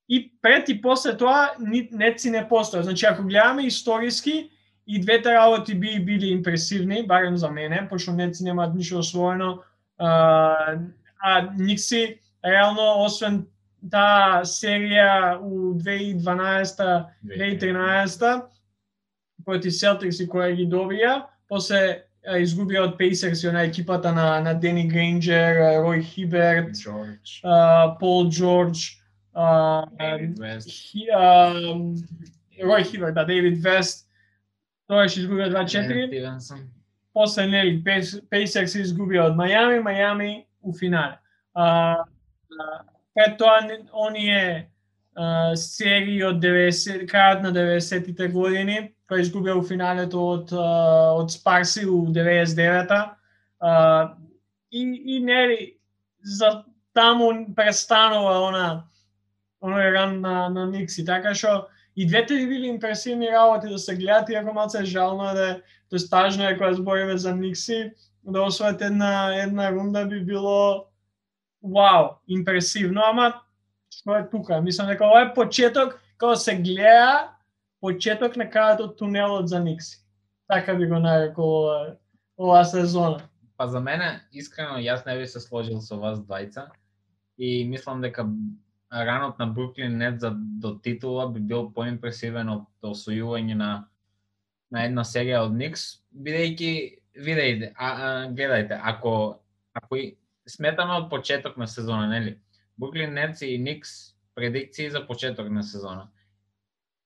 [0.10, 2.82] и пред и после тоа ни- неци не постоја.
[2.82, 4.50] Значи ако гледаме историски
[4.88, 9.60] и двете работи би били импресивни, барем за мене, пошто неци немаат ништо освоено,
[9.98, 10.76] а,
[11.20, 13.46] а Никси реално освен
[13.92, 18.42] таа серија у 2012-2013
[19.46, 22.04] против Селтикс која ги добија, после
[22.40, 28.30] изгубија од Пейсерс и она екипата на на Дени Грейнджер, Рој Хиберт, Джордж, а, Пол
[28.30, 28.98] Джордж,
[29.34, 29.86] а,
[32.64, 34.07] Рој Хиберт, да, Дейвид Вест,
[34.88, 36.66] тоа ќе изгубија 2-4 Стивенсон.
[37.14, 37.84] после нели
[38.30, 41.18] Пейсерс се изгубија од Мајами, Мајами у финале.
[41.54, 42.68] А, а,
[43.16, 43.60] пред тоа
[43.94, 44.70] оние
[45.16, 51.86] а, серии од 90 крајот на 90-тите години, кој изгубија у финалето од од Спарси
[51.86, 53.18] у 99-та.
[53.60, 53.74] А,
[54.72, 54.84] и
[55.16, 55.78] и нели
[56.22, 58.68] за таму престанува она
[59.64, 63.96] оној ран на, на Никси, така што и двете би били импресивни работи да се
[63.96, 65.50] гледат, иако малце жално е да
[65.94, 67.92] е тажно е кога збориме за Никси,
[68.24, 70.86] да освојат една една рунда би било
[71.64, 73.42] вау, импресивно, ама
[73.90, 74.62] што е тука?
[74.62, 77.34] Мислам дека ова е почеток, кога се гледа
[77.82, 79.98] почеток на крајот од тунелот за Никси.
[80.48, 81.96] Така би го нарекол ова,
[82.38, 83.26] оваа сезона.
[83.58, 86.70] Па за мене, искрено, јас не би се сложил со вас двајца
[87.38, 88.28] и мислам дека
[88.92, 93.88] ранот на Бруклин Нет за до титула би бил поимпресивен од освојување на
[94.72, 96.72] на една серија од Никс, бидејќи
[97.24, 99.40] видејте, а, а, гледајте, ако
[99.74, 100.18] ако и
[100.50, 102.40] сметаме од почеток на сезона, нели?
[102.78, 103.90] Бруклин Нетс и Никс
[104.36, 106.10] предикции за почеток на сезона.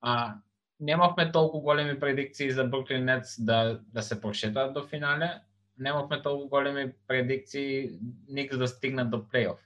[0.02, 0.36] А
[0.80, 5.42] немавме толку големи предикции за Бруклин Нетс да да се прошетаат до финале,
[5.78, 9.60] немавме толку големи предикции Никс да стигнат до плейоф.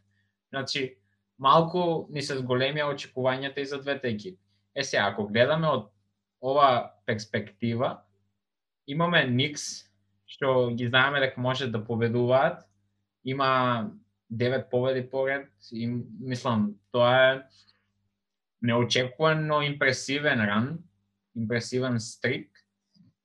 [0.49, 0.97] Значи,
[1.39, 4.39] малку ни се зголемија очекувањата и за двете екипи.
[4.75, 5.91] Е се, ако гледаме од
[6.41, 8.01] ова перспектива,
[8.87, 9.85] имаме Никс,
[10.27, 12.65] што ги знаеме дека може да победуваат,
[13.23, 13.91] има
[14.29, 15.49] девет победи поред.
[15.71, 15.87] И
[16.19, 17.41] мислам тоа е
[18.61, 20.79] неочекувано импресивен ран,
[21.35, 22.51] импресивен стрик.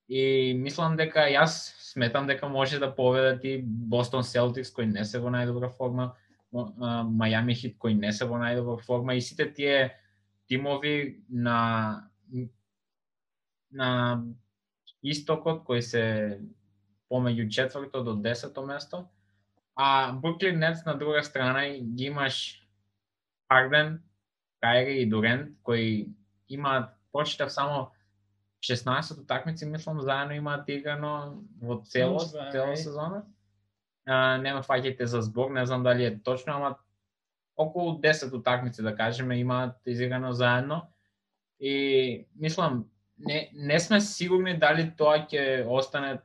[0.08, 5.20] И мислам дека јас сметам дека може да победат и Бостон Селтикс кои не се
[5.22, 6.14] во најдобра форма,
[6.52, 9.94] Мајами Хит кои не се во најдобра форма и сите тие
[10.48, 12.10] тимови на
[13.70, 14.22] на
[15.02, 16.40] истокот кои се
[17.10, 19.08] помеѓу четврто до десето место,
[19.74, 22.66] а Бруклин Нетс на друга страна ги имаш
[23.48, 24.02] Харден,
[24.60, 26.08] Кайри и Дурент, кои
[26.48, 27.90] имаат, прочитав само
[28.62, 33.24] 16 такмици, мислам, заедно имаат играно во целост, цела сезона
[34.06, 36.76] не ме фаќајте за збор, не знам дали е точно, ама
[37.56, 40.82] околу 10 утакмици да кажеме, имаат изиграно заедно.
[41.60, 42.86] И мислам,
[43.18, 46.20] не, не сме сигурни дали тоа ќе остане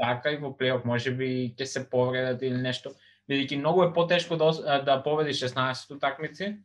[0.00, 2.94] така и во плейоф, може би ќе се повредат или нешто,
[3.28, 6.56] бидејќи многу е потешко да, да победи 16 утакмици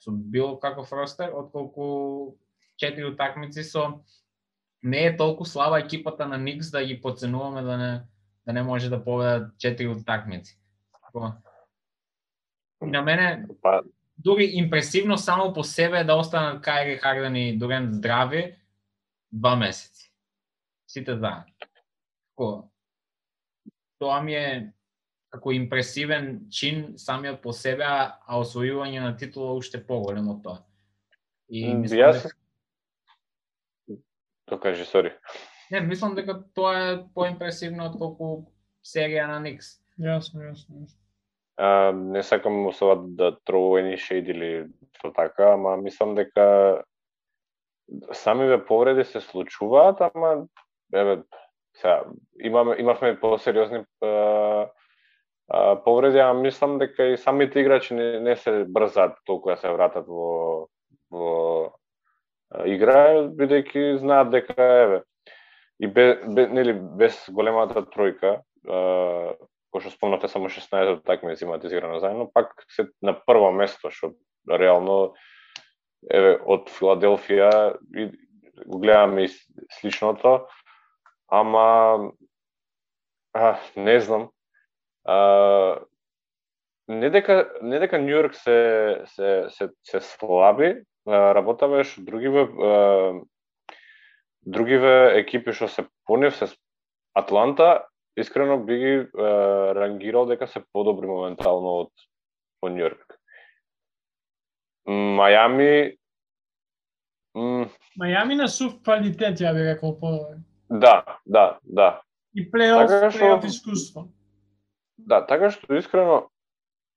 [0.00, 2.36] со било каков ростер, отколку
[2.82, 4.02] 4 утакмици со
[4.82, 8.02] не е толку слаба екипата на Никс да ги подценуваме да не
[8.46, 10.58] да не може да победат 4 такмици.
[12.82, 13.82] И на мене па...
[14.18, 18.56] дури импресивно само по себе да останат Кайри Харден и Дурент здрави
[19.32, 20.12] два месеци.
[20.86, 21.44] Сите заедно
[24.00, 24.72] тоа ми е
[25.30, 30.58] како импресивен чин самиот по себе, а, освојување на титула уште поголем од тоа.
[31.48, 32.24] И мислам Јас...
[32.24, 32.36] дека...
[34.50, 35.12] То кажи, сори.
[35.70, 38.30] Не, мислам дека тоа е поимпресивно од колку
[38.82, 39.78] серија на Никс.
[40.00, 40.96] Јасно, јасно, јасно.
[41.60, 46.82] А, не сакам особа да тровува шейд или што така, ама мислам дека
[48.12, 50.46] самиве повреди се случуваат, ама
[50.94, 51.22] еве
[51.74, 52.04] Сега,
[52.40, 53.84] имаме, имавме посериозни
[55.84, 60.06] повреди, а мислам дека и самите играчи не, не се брзат толку да се вратат
[60.06, 60.66] во,
[61.10, 61.30] во
[62.66, 65.00] игра, бидејќи знаат дека еве
[65.80, 72.00] и бе, бе, нели без големата тројка, кој што спомнате само 16 такмици имаат изиграно
[72.00, 74.12] заедно, пак се на прво место што
[74.48, 75.14] реално
[76.10, 78.10] еве од Филаделфија и
[78.66, 79.32] го гледаме и
[79.80, 80.46] сличното
[81.30, 82.10] ама
[83.32, 84.30] а, не знам.
[85.04, 85.78] А,
[86.88, 92.48] не дека не дека Нью Йорк се се се се слаби, работаве што другиве
[94.42, 96.48] другиве екипи што се понив се
[97.14, 98.94] Атланта искрено би ги
[99.76, 101.92] рангирал дека се подобри моментално од
[102.60, 103.16] по Нью Йорк.
[104.88, 105.96] Мајами
[107.34, 110.40] Мајами на сув квалитет, ја би рекол подобри.
[110.70, 112.02] Да, да, да.
[112.34, 114.08] И плейоф, така што, плейоф искуство.
[114.98, 116.30] Да, така што искрено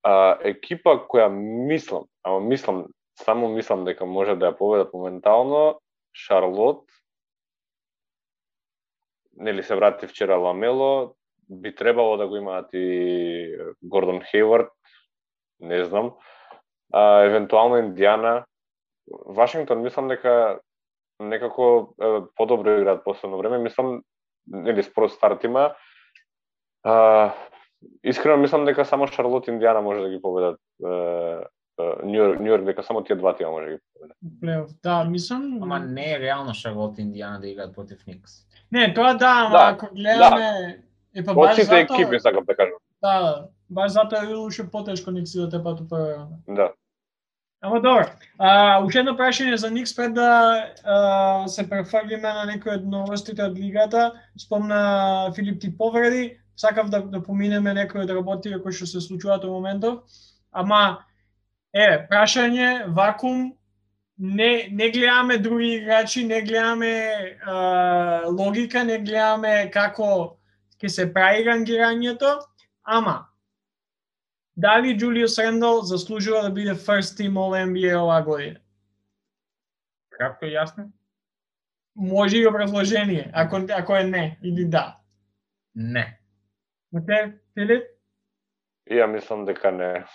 [0.03, 2.85] а, екипа која мислам, ама мислам,
[3.23, 5.79] само мислам дека може да ја победат моментално,
[6.13, 6.85] Шарлот,
[9.37, 11.15] нели се врати вчера Ламело,
[11.49, 14.71] би требало да го имаат и Гордон Хейвард,
[15.59, 16.13] не знам,
[16.93, 18.45] а, евентуално Индиана,
[19.25, 20.59] Вашингтон мислам дека
[21.19, 23.57] некако е, подобро играат последно време.
[23.57, 24.01] Мислам,
[24.47, 25.75] нели според старт има,
[26.83, 27.31] а,
[28.03, 30.59] искрено мислам дека само Шарлот и Индиана може да ги победат
[31.79, 34.17] Нью Йорк, дека само тие два тима може да ги победат.
[34.41, 35.59] Плейоф, да, мислам...
[35.61, 38.31] Ама не е реално Шарлот и Индиана да играат против Никс.
[38.71, 40.83] Не, тоа да, ама да, ако гледаме...
[41.15, 41.19] Да.
[41.19, 42.77] Е, па баш сите екипи, сакам да кажам.
[43.01, 46.71] Да, баш затоа е уште потешко Никс да те пату прва Да.
[47.61, 48.05] Ама добро.
[48.37, 50.29] А, уште едно прашање за Никс пред да
[50.83, 54.11] а, се префрлиме на некои од новостите од лигата.
[54.37, 59.47] Спомна Филип ти повреди, сакав да, да поминеме некои од работите кои што се случуваат
[59.47, 60.03] во моментов.
[60.51, 61.05] Ама,
[61.73, 63.51] е, прашање, вакуум,
[64.17, 70.37] не, не гледаме други играчи, не гледаме а, логика, не гледаме, како
[70.77, 72.37] ќе се прави рангирањето,
[72.83, 73.25] ама
[74.55, 78.59] дали Джулиус Рендал заслужува да биде first team All NBA оваа година?
[80.09, 80.91] Кратко и јасно?
[81.95, 84.99] Може и образложение, ако, ако е не или да.
[85.75, 86.19] Не.
[86.93, 87.83] Оке, Филип?
[88.89, 90.05] Ја мислам дека не.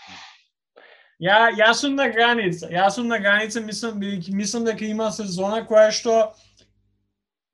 [1.19, 2.69] Ја, јас сум на граница.
[2.71, 6.33] Јас сум на граница, мислам, бидејќи мислам дека има сезона која што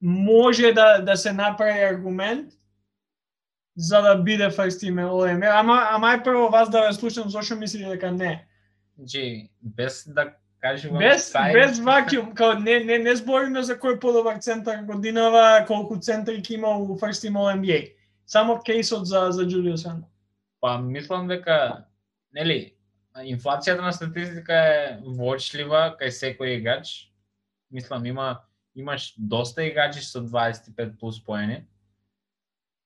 [0.01, 2.53] може да, да се направи аргумент
[3.77, 5.51] за да биде first team NBA.
[5.61, 8.47] Ама, ама ај прво вас да ве слушам зошто мислите дека не.
[8.99, 13.99] Значи, без да кажувам Без, сај- без вакуум, као не, не, не збориме за кој
[14.01, 17.93] подобар центар годинава, колку центри ќе има у First Team NBA.
[18.27, 20.05] Само кейсот за, за Джулиус Рандл.
[20.61, 21.85] Па мислам дека
[22.33, 22.74] нели
[23.23, 27.11] инфлацијата на статистика е вочлива кај секој играч.
[27.71, 28.43] Мислам има
[28.75, 31.65] имаш доста играчи со 25 плюс поени.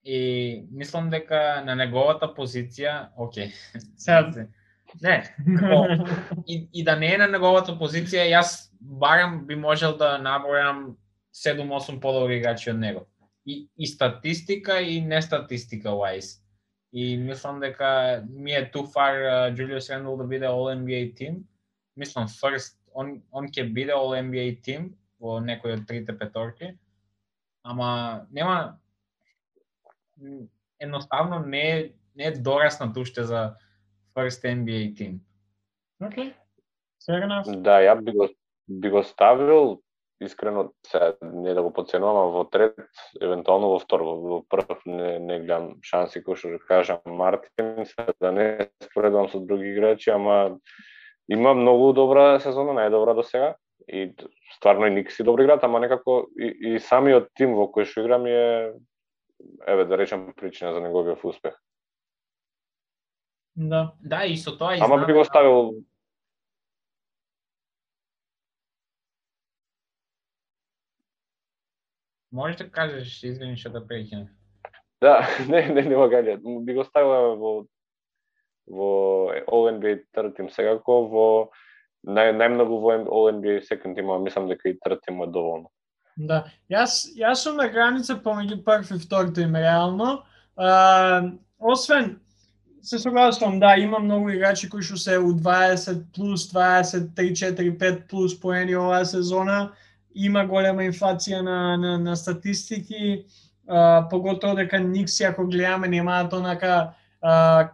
[0.04, 3.52] И мислам дека на неговата позиција, окей.
[3.96, 4.46] Сега.
[5.02, 5.18] Не,
[5.58, 5.84] како,
[6.46, 10.94] и, и да не е на неговата позиција, јас барем би можел да набројам
[11.34, 13.06] 7-8 подобри играчи од него.
[13.44, 16.40] И, и статистика и не статистика wise.
[16.92, 21.44] И мислам дека ми е too far Джулиус Рендл да биде All NBA тим.
[21.96, 26.78] Мислам first он он ќе биде All NBA тим во некој од трите петорки.
[27.62, 28.78] Ама нема
[30.22, 30.48] м,
[30.80, 33.54] едноставно не е не е дораснат уште за
[34.14, 35.20] first NBA тим.
[36.00, 36.34] Окей.
[37.06, 37.50] Fair enough.
[37.62, 38.28] Да, ја би го,
[38.68, 39.82] би го ставил
[40.20, 42.74] искрено, сега не да го подценувам, а во трет,
[43.20, 48.12] евентуално во втор, во, во прв не, не гледам шанси, кој што кажам Мартин, сега
[48.20, 50.58] да не споредувам со други играчи, ама
[51.28, 53.56] има многу добра сезона, најдобра до сега.
[53.88, 54.12] И
[54.56, 58.26] стварно и Никси добро играат, ама некако и, и самиот тим во кој што играм
[58.26, 58.74] е
[59.66, 61.54] еве да речем причина за неговиот успех.
[63.54, 63.94] Да.
[64.00, 65.74] Да, и со тоа и Ама би го ставил
[72.32, 74.28] Можеш да кажеш, извини што да прекинав.
[75.00, 76.38] Да, не, не, нема гаѓа.
[76.64, 77.66] Би го ставила во
[78.68, 81.26] во All NBA third team секако, во
[82.04, 85.70] нај, најмногу во All NBA second team, ама мислам дека и third team е доволно.
[86.18, 86.44] Да.
[86.70, 90.24] Јас, јас сум на граница помеѓу прв и втор тим, реално.
[90.56, 92.18] А, освен,
[92.82, 97.78] се согласувам, да, има многу играчи кои што се у 20 плюс, 20, 3, 4,
[97.78, 99.72] 5 плюс поени оваа сезона.
[100.14, 103.26] Има голема инфлација на, на, на статистики,
[103.68, 107.68] а, поготово дека Никси, ако гледаме, немаат онака а,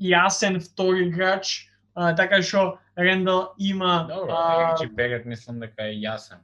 [0.00, 6.40] јасен втор играч, а, така што Рендал има Добро, а, Берет мислам дека е јасен.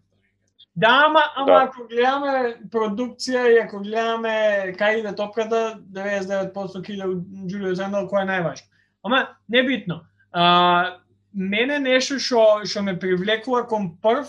[0.76, 1.62] Да, ама, ама Да.
[1.64, 8.08] ако гледаме продукција и ако гледаме кај иде топката, 99% ќе иде у Джулио Рендал,
[8.08, 8.68] кој е најважно.
[9.04, 10.06] Ама, небитно.
[10.32, 10.96] А,
[11.32, 14.28] мене нешто што што ме привлекува кон прв,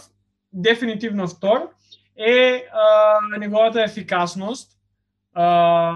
[0.53, 1.69] дефинитивно втор,
[2.17, 4.71] е а, неговата ефикасност.
[5.33, 5.95] А,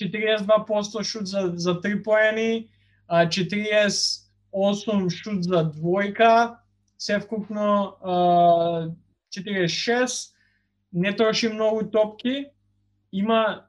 [0.00, 2.68] 42% шут за, за 3 поени,
[3.08, 6.56] а, 48 шут за двојка,
[6.98, 8.88] се вкупно а,
[9.34, 10.34] 46,
[10.92, 12.46] не троши многу топки,
[13.12, 13.64] има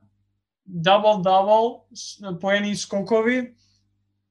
[0.70, 1.82] дабл-дабл,
[2.42, 3.54] поени и скокови,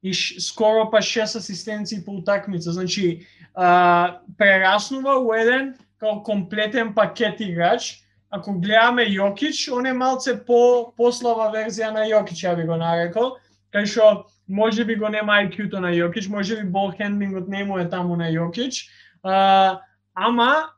[0.02, 2.72] и ш, скоро па 6 асистенции по утакмица.
[2.72, 8.00] Значи, а, прераснува у еден као комплетен пакет играч.
[8.30, 13.36] Ако гледаме Јокич, он е малце по послава верзија на Јокич, ја би го нарекол,
[13.70, 17.78] кај што може би го нема IQ-то на Јокич, може би бол хендлингот не му
[17.78, 18.88] е таму на Јокич,
[19.22, 19.80] а,
[20.14, 20.74] ама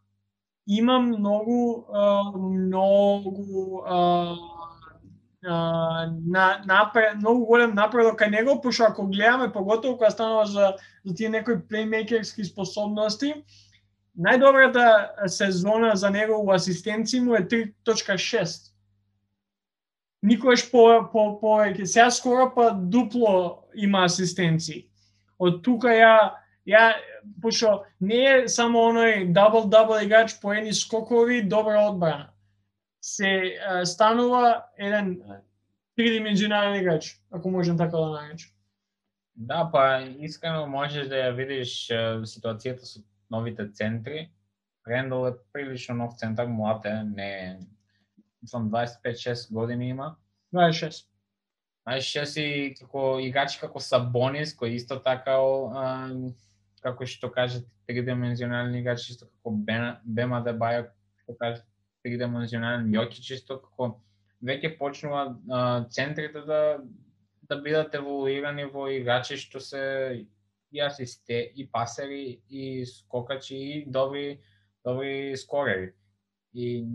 [0.66, 4.55] има многу а, многу а, а,
[5.46, 10.74] на, напред, многу голем напредок кај него, пошто ако гледаме, поготово кога станува за,
[11.04, 13.44] за тие некои плеймейкерски способности,
[14.18, 18.72] најдобрата сезона за него у асистенции му е 3.6.
[20.22, 21.84] Никогаш по, по, повеќе.
[21.84, 24.88] Сега скоро па дупло има асистенции.
[25.38, 26.32] Од тука ја,
[26.66, 26.94] ја
[27.42, 32.32] пошто не е само оној дабл-дабл играч по едни скокови, добра одбрана.
[33.06, 35.22] Се а, станува еден
[35.96, 38.50] тридимензионален играч, ако можем така да наречем.
[39.36, 41.74] Да, па искрено можеш да ја видиш
[42.26, 44.30] ситуацијата со новите центри.
[44.88, 47.58] Рендал е прилично нов центар, млад е, не е,
[48.42, 50.16] мислам 25-6 години има.
[50.54, 51.06] 26.
[51.86, 56.10] Знаеш, ќе си како играчи како Сабонис, кој исто така а,
[56.82, 59.54] како што кажат тридимензионални играчи, исто како
[60.02, 60.88] Бема Дебајо,
[61.22, 61.66] што кажат
[62.06, 64.00] Да тридимензионален Јокич, исто како
[64.44, 66.78] веќе почнува а, центрите да
[67.48, 70.26] да бидат еволуирани во играчи што се
[70.72, 74.40] и асисте, и пасери, и скокачи, и добри
[74.84, 75.92] добри скорери.
[76.54, 76.86] И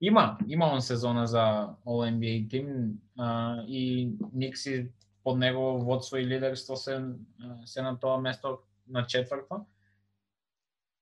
[0.00, 4.88] има, има он сезона за All NBA тим а, и Никси
[5.24, 7.14] под негово водство и лидерство се
[7.64, 8.58] се на тоа место
[8.88, 9.66] на четврто.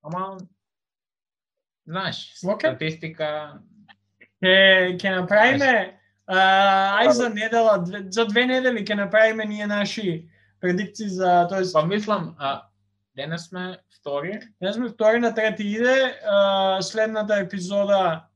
[0.02, 0.38] Ама
[1.86, 3.58] знаеш, статистика.
[4.42, 10.28] Ке, ке направиме, а, ај за недела, две, за две недели ќе направиме ние наши
[10.60, 12.62] предикции за, тоест, Па мислам, а,
[13.16, 18.26] денес сме втори, не сме втори на трети иде, а, следната епизода,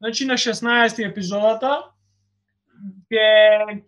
[0.00, 1.92] значи на 16 епизодата,
[3.10, 3.26] ќе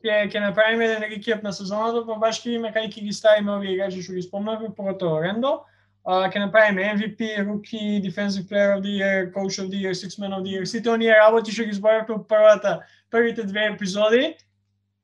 [0.04, 3.52] ќе ќе направиме еден рекеп на сезоната, па баш ќе видиме кај ќе ги ставиме
[3.52, 5.64] овие играчи што ги спомнавме, поготово Рендо.
[6.08, 10.32] Ќе направиме MVP, Rookie, Defensive Player of the Year, Coach of the Year, Six Man
[10.32, 12.78] of the Year, сите оние работи што ги зборавме во првата,
[13.12, 14.32] првите две епизоди,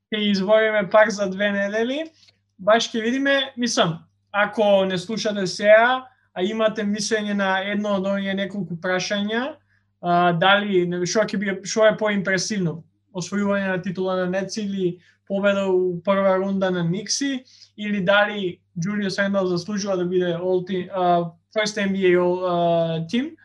[0.09, 2.09] ќе ги избориме пак за две недели.
[2.57, 3.99] Баш ќе видиме, мислам,
[4.31, 9.55] ако не слушате сега, а имате мислење на едно од оние неколку прашања,
[10.01, 12.81] а, дали не- што ќе би што е поимпресивно,
[13.13, 14.97] освојување на титула на Нец или
[15.27, 17.45] победа у прва рунда на Никси
[17.77, 23.35] или дали Julius Randle заслужува да биде all team, uh, first NBA all uh, team,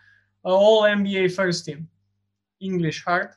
[0.44, 1.88] uh, all NBA first team.
[2.60, 3.30] English hard.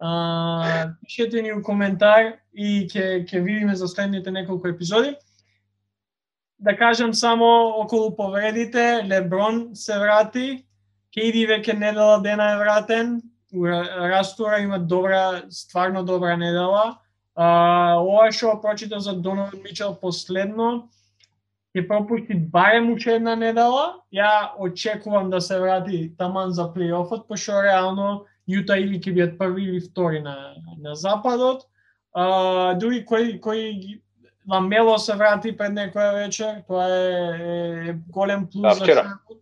[0.00, 5.16] Uh, пишете ни у коментар и ќе ќе видиме за следните неколку епизоди.
[6.58, 7.44] Да кажам само
[7.80, 10.64] околу повредите, Леброн се врати,
[11.14, 13.20] Кейди веќе недела дена е вратен,
[13.52, 16.98] Растура има добра, стварно добра недела.
[17.34, 20.88] А, ова што прочитав за Донован Мичел последно,
[21.76, 24.00] ќе пропусти барем уште една недела.
[24.12, 29.64] Ја очекувам да се врати таман за плейофот, пошто реално Јута или ќе бидат први
[29.68, 31.66] или втори на, на западот.
[32.12, 34.00] А, дури кој, кој
[34.50, 38.86] Ламело се врати пред некоја вечер, тоа е, е голем плюс Да, за.
[38.86, 39.38] Шаркот.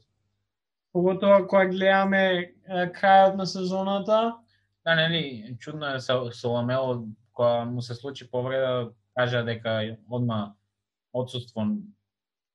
[0.92, 2.52] Поготоа кога гледаме е,
[2.92, 4.36] крајот на сезоната.
[4.84, 10.52] Да, нели, чудно е со, со Ламело, кога му се случи повреда, кажа дека одма
[11.12, 11.64] отсутство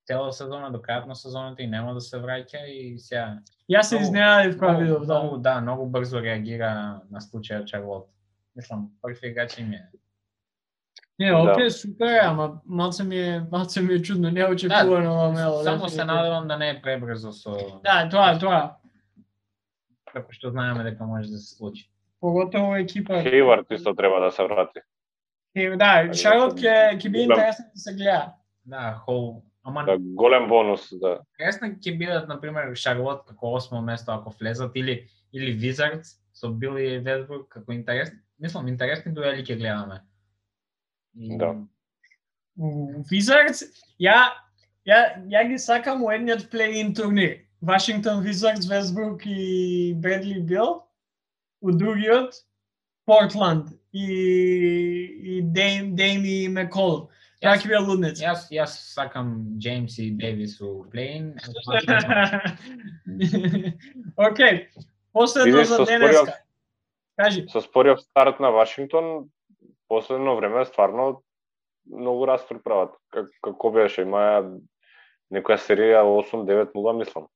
[0.06, 3.39] цела сезона до крајот на сезоната и нема да се враќа и сега
[3.70, 5.20] Јас се изненадив кога видов, да.
[5.20, 8.08] многу, да, многу брзо реагира на случајот Чарлот.
[8.56, 9.89] Мислам, први играч им е.
[11.20, 11.38] Не, Да.
[11.43, 15.64] окей, супер, ама малце ми е, малце ми е чудно, не очекувано Ламело.
[15.64, 16.14] Само се дефинитивно.
[16.14, 17.51] надевам да не е пребрзо со
[17.84, 18.76] Да, тоа, тоа.
[20.06, 21.89] како што знаеме дека може да се случи.
[22.20, 23.22] Поготово екипа.
[23.22, 24.80] Хейвард исто треба да се врати.
[25.56, 27.34] Е, Да, Шарлот ќе ќе биде Да.
[27.34, 28.34] интересно да се гледа.
[28.66, 31.22] Да, Хол, ама Да, голем бонус, да.
[31.39, 36.49] интересно ќе бидат на пример Шарлот како осмо место ако влезат или или Wizards со
[36.49, 40.01] Били и Весбрук како интересни, мислам интересни дуели ќе гледаме.
[41.16, 41.55] И, Да.
[43.11, 43.64] Wizards,
[43.99, 44.30] ја
[44.86, 47.39] ја ја ги сакам едниот плей-ин турнир.
[47.61, 50.84] Вашингтон Wizards, Весбрук и Бредли Бил.
[51.61, 52.34] У другиот
[53.05, 54.03] Портланд и
[55.24, 56.49] и Дейм Дейм и
[57.44, 58.24] Тоа ќе биде лудница.
[58.24, 61.34] Јас јас сакам Джеймс и Дейвис у плейн.
[64.28, 64.62] Океј.
[65.12, 66.38] Последно за со денеска.
[67.20, 67.44] Кажи.
[67.52, 69.28] Со спориот старт на Вашингтон,
[69.88, 71.22] последно време стварно
[71.86, 72.96] многу растур прават.
[73.12, 74.48] Как, како беше, имаја
[75.34, 77.28] некоја серија 8-9-0, мислам.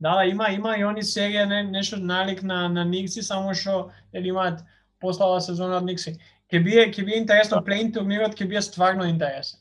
[0.00, 3.90] Да, да, има има и они серија не, нешто налик на на Никси, само што
[4.14, 4.64] имаат
[5.00, 6.16] послава сезона од Никси.
[6.50, 9.60] Ќе биде ќе биде интересно плейн турнирот ќе биде стварно интересен.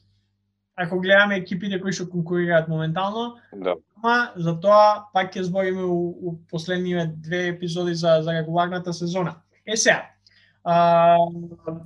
[0.75, 3.75] Ако гледаме екипите кои што конкурираат моментално, Да.
[3.97, 9.35] ама за тоа пак ќе збориме у, у последниве две епизоди за за регуларната сезона.
[9.65, 10.05] Е сега,
[10.63, 11.17] а,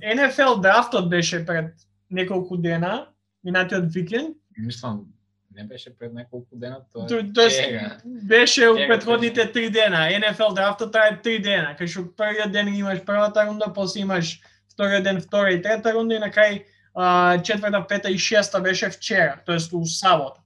[0.04, 1.74] NFL драфтот беше пред
[2.10, 3.08] неколку дена,
[3.44, 5.06] минатиот викенд, Мислам,
[5.54, 7.98] не беше пред неколку дена, тоа То- е вчера.
[8.04, 9.96] беше у претходните три дена.
[9.96, 11.76] NFL драфтот трае три дена.
[11.78, 14.40] Кај што првиот ден имаш првата рунда, после имаш
[14.74, 16.64] вториот ден втора и трета рунда и на крај
[16.94, 20.40] а, четврта, пета и шеста беше вчера, тоест у сабота.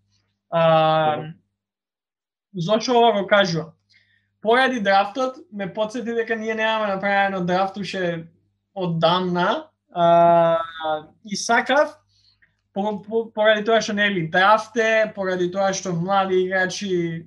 [0.50, 1.32] А,
[2.54, 3.72] зошто ова го кажувам?
[4.40, 7.76] Поради драфтот ме подсети дека ние немаме направено драфт
[8.74, 10.58] од дамна а,
[11.24, 11.98] и сакав
[13.34, 17.26] поради тоа што нели драфт драфте, поради тоа што млади играчи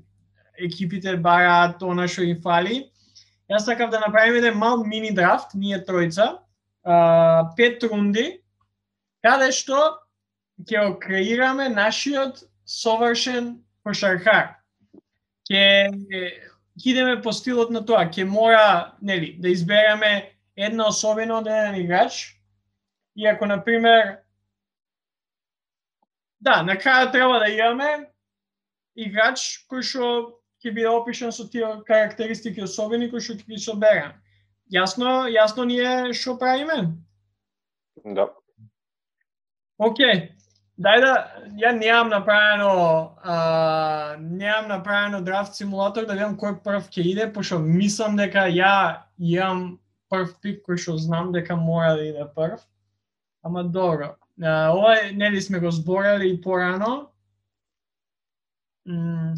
[0.58, 2.92] екипите бараат она што им фали.
[3.52, 6.40] Јас сакав да направиме еден мал мини драфт, ние тројца,
[6.84, 8.42] а, пет рунди,
[9.24, 9.80] каде што
[10.66, 14.58] ќе го креираме нашиот совршен кошаркар.
[15.50, 15.64] Ќе
[16.82, 21.82] ќе идеме по стилот на тоа, ќе мора, нели, да избереме една особено од еден
[21.84, 22.42] играч
[23.16, 24.18] И ако, например,
[26.40, 28.08] да, на крајот треба да имаме
[28.96, 30.08] играч кој што
[30.64, 34.16] ќе биде опишан со тие карактеристики особени кои што ќе ги соберам.
[34.72, 36.78] Јасно, јасно ни е што правиме?
[38.06, 38.30] Да.
[39.82, 40.30] Океј.
[40.82, 41.12] Дај да,
[41.60, 42.70] ја немам направено,
[43.22, 49.04] а, немам направено драфт симулатор да видам кој прв ќе иде, пошто мислам дека ја
[49.20, 52.64] имам прв пик кој што знам дека мора да иде прв.
[53.44, 54.16] Ама добро.
[54.42, 57.12] А, ова нели сме го зборали и порано.
[58.88, 59.36] М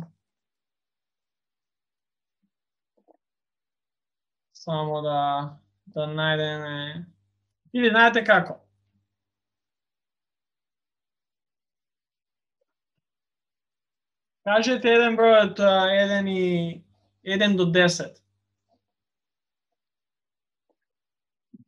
[4.64, 5.20] Само да
[5.91, 7.03] да најдеме
[7.74, 8.55] или знаете како?
[14.47, 16.43] Кажете еден број од а, еден и
[17.24, 18.16] еден до 10.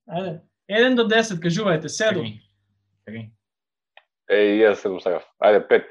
[0.07, 0.33] Ајде.
[0.67, 2.25] Еден до 10, кажувајте, седум.
[2.25, 2.41] Три.
[3.05, 3.21] Три.
[4.29, 5.27] Е, и јас се го сакав.
[5.39, 5.87] Ајде, пет.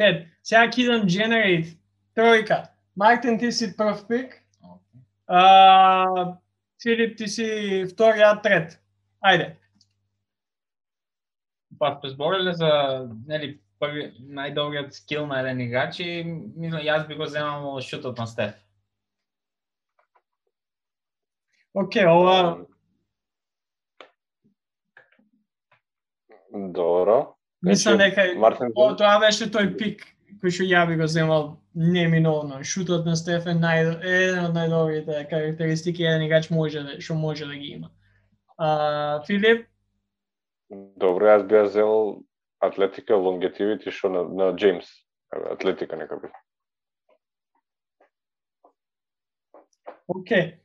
[0.00, 0.26] 5.
[0.42, 1.76] Сега ќе идам generate
[2.16, 2.66] тројка.
[2.96, 4.39] Мартин ти си прв пик.
[5.32, 6.36] А,
[6.82, 8.80] Филип ти си втори, а трет.
[9.22, 9.54] Ајде.
[11.78, 12.70] Па сме збориле за
[13.28, 18.26] нели први најдобриот скил на еден играч и мислам јас би го земал шутот на
[18.26, 18.58] Стеф.
[21.78, 22.66] Океј, ова
[26.50, 27.36] Добро.
[27.62, 30.02] мислам Значи, дека Мартин О, тоа беше тој пик
[30.42, 32.62] кој што ја би го земал неминовно.
[32.64, 37.54] Шутот на Стефен нај еден од најдобрите карактеристики еден играч може да што може да
[37.54, 37.90] ги има.
[38.56, 39.66] А, Филип,
[40.70, 41.94] Добро, јас би ја взел
[42.62, 44.86] Атлетика лонгетивити што на, на Джеймс.
[45.30, 46.28] Атлетика нека би.
[50.10, 50.60] окей.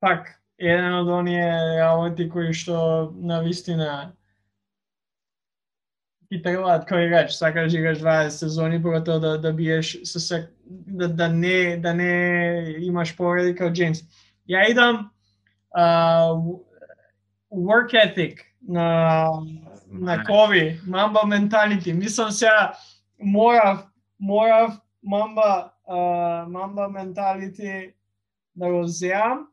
[0.00, 4.16] Пак, еден од оние работи кои што на вистина
[6.32, 10.48] ти требаат кој играч, сакаш да играш 20 сезони, поготово да, да биеш со сек,
[10.64, 14.00] да, да не да не имаш повреди као Джеймс.
[14.48, 15.10] Ја идам
[15.70, 16.32] а,
[17.52, 19.28] work ethic на
[19.92, 21.92] на Кови, Мамба mentality.
[21.92, 22.72] Мислам сега
[23.20, 23.84] морав
[24.20, 24.72] морав
[25.02, 25.96] Мамба а,
[26.48, 27.92] Мамба mentality
[28.56, 29.48] да го земам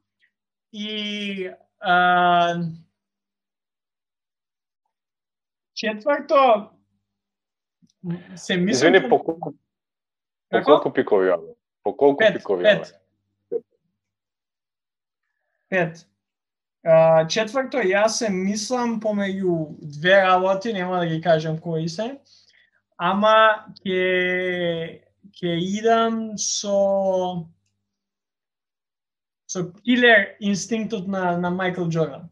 [0.73, 1.49] и
[1.79, 2.55] а,
[5.79, 6.69] четврто
[8.35, 9.53] се мислам Извини, по колку,
[10.49, 11.55] по колку пикови јаве?
[11.83, 12.91] По колку Пет, пикови пет.
[13.51, 13.63] јаве?
[15.69, 16.05] Пет.
[16.83, 22.19] А, четврто, јас се мислам помеѓу две работи, нема да ги кажам кои се,
[22.97, 25.03] ама ќе
[25.39, 27.47] ќе идам со
[29.47, 32.29] со килер инстинктот на на Майкл Джордан.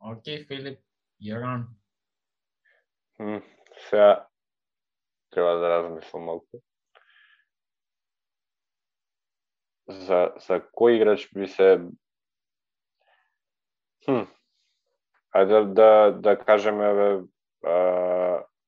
[0.00, 0.80] Окей, Филип,
[1.20, 1.64] you're on.
[3.18, 3.42] М,
[3.78, 4.26] Сега
[5.30, 6.58] треба да размислам малку.
[9.88, 11.80] За за кој играч би се
[14.06, 14.24] Хм.
[15.36, 16.86] Ајде да да кажеме
[17.64, 17.74] а,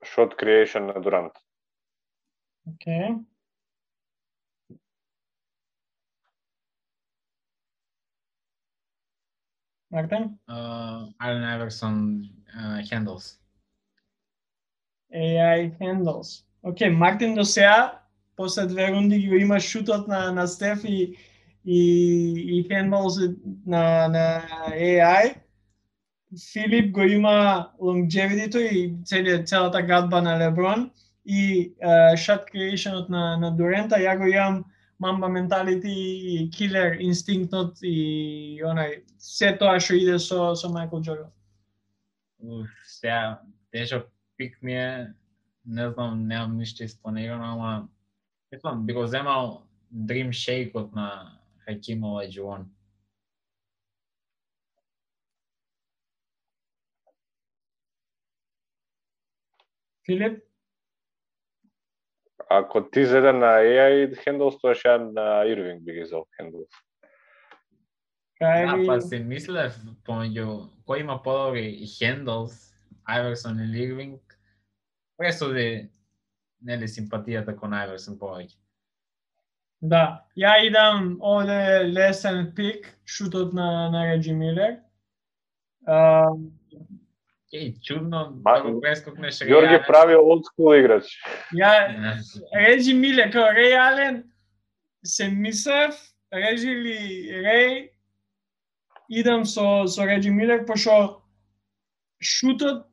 [0.05, 1.33] shot creation на Дурант.
[2.69, 3.09] Океј.
[3.13, 3.32] Мартин?
[9.93, 13.37] Uh, Allen Iverson uh, handles.
[15.13, 16.45] AI handles.
[16.65, 18.01] Океј, Мартин до сега,
[18.37, 21.17] после две рунди го има шутот на, на Стеф и,
[21.65, 21.81] и,
[22.37, 23.37] и handles
[23.67, 25.35] на, на AI.
[26.53, 30.91] Филип го има longevity и целиот целата гадба на Леброн
[31.27, 34.65] и uh, shot creationот на на Дурента, ја го имам
[35.03, 35.93] мамба менталити
[36.35, 41.33] и килер инстинктот и онај се тоа што иде со со Майкл Джордан.
[42.39, 43.41] Уф, сега
[43.73, 45.15] тежок пик ми е,
[45.65, 47.89] не знам, немам ништо испланирано, ама
[48.53, 52.65] мислам би го земал Dream Shake-от на Хаким Олајджуон.
[60.07, 60.43] Филип?
[62.55, 66.69] Ако ти зеде на AI Handles, тоа ја на Ирвинг би ги взел Handles.
[68.43, 69.77] Да, па си мислев
[70.07, 70.47] помеѓу
[70.89, 72.75] кој има подобри handles,
[73.07, 74.19] Iverson или Irving,
[75.17, 75.91] пресуди
[76.61, 78.59] нели симпатијата кон Iverson повеќе.
[79.83, 84.77] Да, ја идам овде лесен пик, шутот на, на Реджи Милер.
[85.87, 86.31] А,
[87.53, 89.85] Еј, чудно да прескокнеш Ѓорги Реален.
[89.87, 91.05] прави old school играч.
[91.53, 92.17] ја,
[92.57, 94.23] Реджи Милер, као Реј Ален,
[95.05, 95.99] се мислев,
[96.33, 96.97] Реджи или
[97.45, 97.91] Реј,
[99.09, 101.21] идам со, со Реджи Милер, пошо
[102.23, 102.87] шутот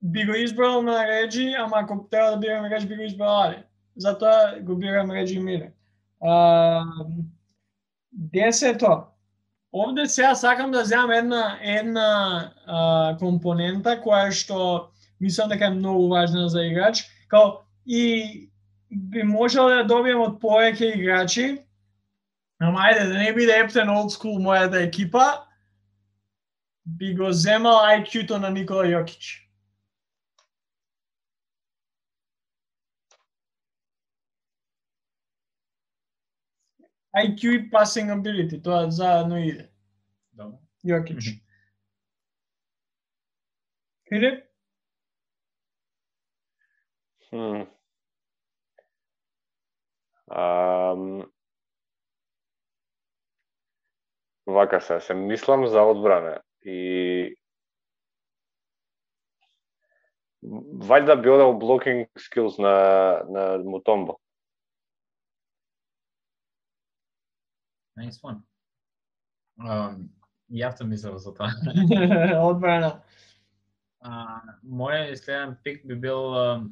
[0.00, 3.62] би го избрал на Реджи, ама ако треба да бирам Реджи, би го избрал Али.
[3.96, 5.70] Затоа го бирам Реджи Милер.
[6.20, 6.84] А,
[8.12, 9.15] десето.
[9.76, 12.08] Овде сега сакам да земам една една
[12.66, 14.88] а, компонента која што
[15.20, 18.48] мислам дека е многу важна за играч, као и
[18.90, 21.58] би можел да добием од повеќе играчи,
[22.60, 25.44] ама ајде да не биде ептен old school мојата екипа,
[26.86, 29.45] би го земал IQ-то на Никола Јокич.
[37.16, 39.70] IQ и passing ability, тоа заедно иде.
[40.32, 40.58] Добро.
[40.84, 41.40] Јокич.
[44.08, 44.44] Филип?
[47.30, 47.64] Хм.
[50.30, 51.24] Ам...
[54.46, 57.34] Вака се, се мислам за одбрана и
[60.46, 62.76] вајда би одел blocking skills на
[63.26, 64.18] на Мутомбо.
[67.96, 68.42] Nice one.
[69.58, 70.08] Um,
[70.52, 71.50] јавто мислам за тоа.
[72.48, 73.00] Одбрана.
[74.04, 76.68] А, мојот следен пик би бил um,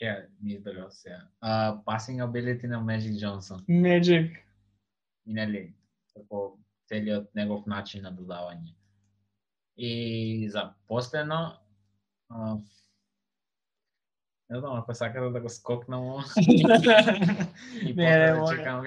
[0.00, 1.22] ќе ми изберал сега.
[1.40, 3.62] Uh, passing ability на Magic Johnson.
[3.68, 4.34] Magic.
[5.26, 5.68] И нели
[6.14, 6.58] како
[6.90, 8.74] целиот негов начин на додавање.
[9.76, 11.58] И за последно
[12.28, 12.56] а,
[14.50, 16.02] не знам ако сакате да го скокнам
[16.36, 16.64] и
[17.94, 18.84] Не, после не, да чекам.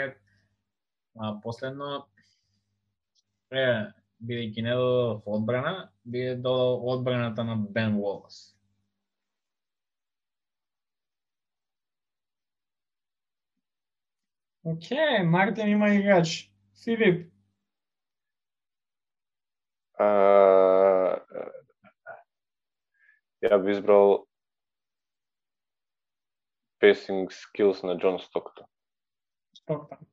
[1.19, 2.07] А последно
[3.51, 3.65] е
[4.21, 8.57] бидејќи не додадов одбрана, би додал одбраната на Бен Уолас.
[14.67, 16.51] Океј, Мартин има играч.
[16.83, 17.31] Филип.
[19.97, 20.07] А,
[23.41, 24.27] ја би избрал
[26.83, 28.67] passing skills на Џон Стоктон.
[29.55, 30.05] Стоктон.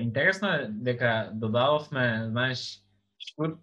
[0.00, 2.80] Интересно е дека додававме, знаеш,
[3.18, 3.58] шут,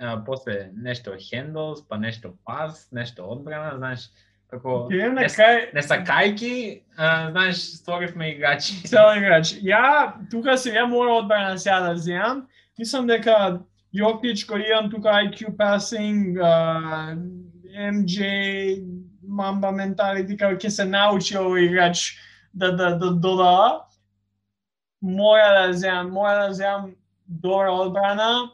[0.00, 4.10] а, после нешто handles, па нешто пас, нешто одбрана, знаеш,
[4.50, 6.54] како не, кај не сакајки,
[6.96, 8.82] а, знаеш, створивме играчи.
[8.90, 9.54] цел играч.
[9.62, 12.46] Ја тука сега мора одбрана сега да земам.
[12.78, 13.62] Мислам дека
[13.94, 17.16] Јокич го имам тука IQ passing, а,
[17.72, 18.84] MJ,
[19.22, 22.18] Мамба менталити, како ќе се научи овој играч
[22.52, 23.86] да да да додава.
[25.02, 26.94] Мора да земам, мора да земам
[27.28, 28.50] добра одбрана.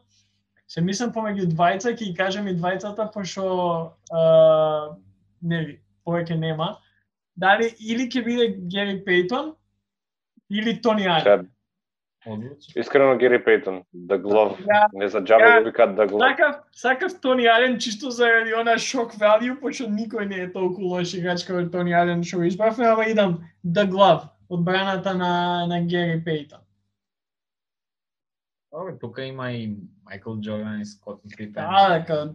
[0.68, 4.96] Се мислам помеѓу двајца, ќе ги кажам и двајцата, пошто а,
[5.42, 6.76] нели, повеќе нема.
[7.36, 9.54] Дали или ќе биде Гери Пейтон,
[10.50, 11.48] или Тони Ален.
[12.76, 16.20] Искрено Гери Пейтон, The Glove, Ја, не за џабе ја- го викаат The Glove.
[16.20, 21.14] Сакав, сакав Тони Ален чисто заради она шок value, пошто никој не е толку лош
[21.14, 26.24] играч како Тони Ален што го избравме, ама идам The Glove, одбраната на, на Гери
[26.24, 26.60] Пейтон.
[28.72, 31.64] Добро, тука има и Майкл Джордан и Скот Пипен.
[31.68, 32.32] А, дека...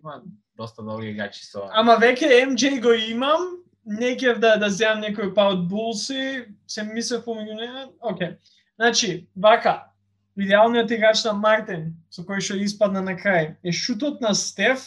[0.00, 0.22] Има
[0.56, 1.68] доста добри играчи со...
[1.72, 6.84] Ама веќе MJ го имам, не ќе да, да земам некој па од Булси, се
[6.84, 8.36] мислев помеѓу не, окей.
[8.76, 9.92] Значи, вака,
[10.36, 14.84] идеалниот играч на Мартин, со кој што испадна на крај, е шутот на Стеф,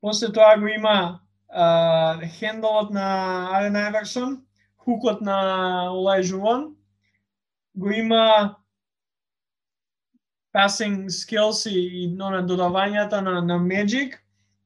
[0.00, 3.08] после тоа го има а, хендлот на
[3.56, 4.38] Ален Айверсон,
[4.88, 5.36] хукот на
[5.92, 6.62] Олајжу Вон,
[7.76, 8.56] го има
[10.56, 14.16] passing skills и, и но на додавањата на, на Magic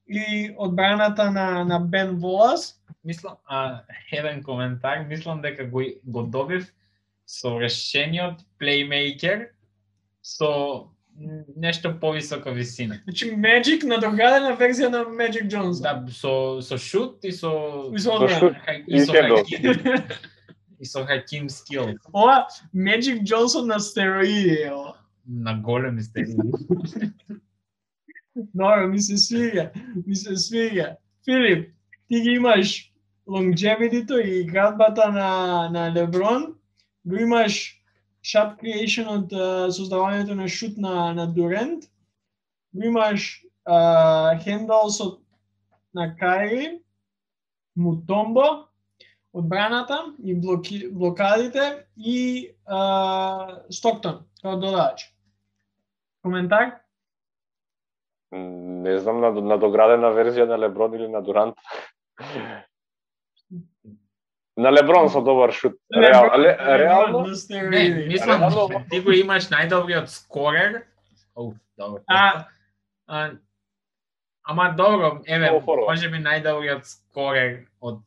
[0.07, 2.79] и одбраната на, на Бен Волас.
[3.05, 6.71] Мислам, а, еден коментар, мислам дека го, го добив
[7.27, 9.49] со решениот плеймейкер
[10.23, 10.87] со
[11.57, 13.01] нешто повисока висина.
[13.05, 15.83] Значи Magic надоградена верзија на Magic Johnson.
[15.83, 17.91] Да, со, со шут и со...
[17.95, 18.55] И со шут.
[18.87, 19.13] И и со.
[19.13, 19.75] Хаким.
[20.81, 24.97] И со Хаким скил Ова Magic Johnson на стероиди ова.
[25.27, 26.37] на големи стерии.
[28.35, 29.71] Добро, ми се свига,
[30.07, 30.97] ми се свига.
[31.25, 31.71] Филип,
[32.09, 32.93] ти ги имаш
[33.29, 36.55] longevity и градбата на, на Леброн,
[37.05, 37.82] го имаш
[38.23, 41.89] shot creation од uh, создавањето на шут на, на Дурент,
[42.73, 45.19] го имаш а, хендал со
[45.95, 46.81] на Кайри,
[47.77, 48.69] Мутомбо,
[49.33, 55.13] одбраната и блоки, блокадите и а, Стоктон, како додач.
[56.23, 56.79] Коментар?
[58.33, 61.57] Не знам, на, на доградена верзија на Леброн или на Дурант.
[64.57, 65.79] На Леброн со добар шут.
[65.95, 67.27] Реал, ле, реално,
[67.71, 70.83] Не, мислам, Реално- ти го имаш најдобриот скорер.
[71.35, 72.03] Оу, добро.
[72.07, 72.45] А-
[73.07, 73.31] а,
[74.45, 78.01] ама добро, еве, може би најдобриот скорер од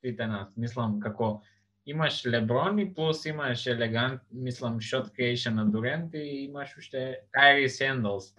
[0.00, 0.48] сите нас.
[0.56, 1.40] Мислам како
[1.86, 7.68] имаш Леброн и плюс имаш елегант, мислам shot creation на Дурент и имаш уште Кайри
[7.68, 8.34] Сендалс.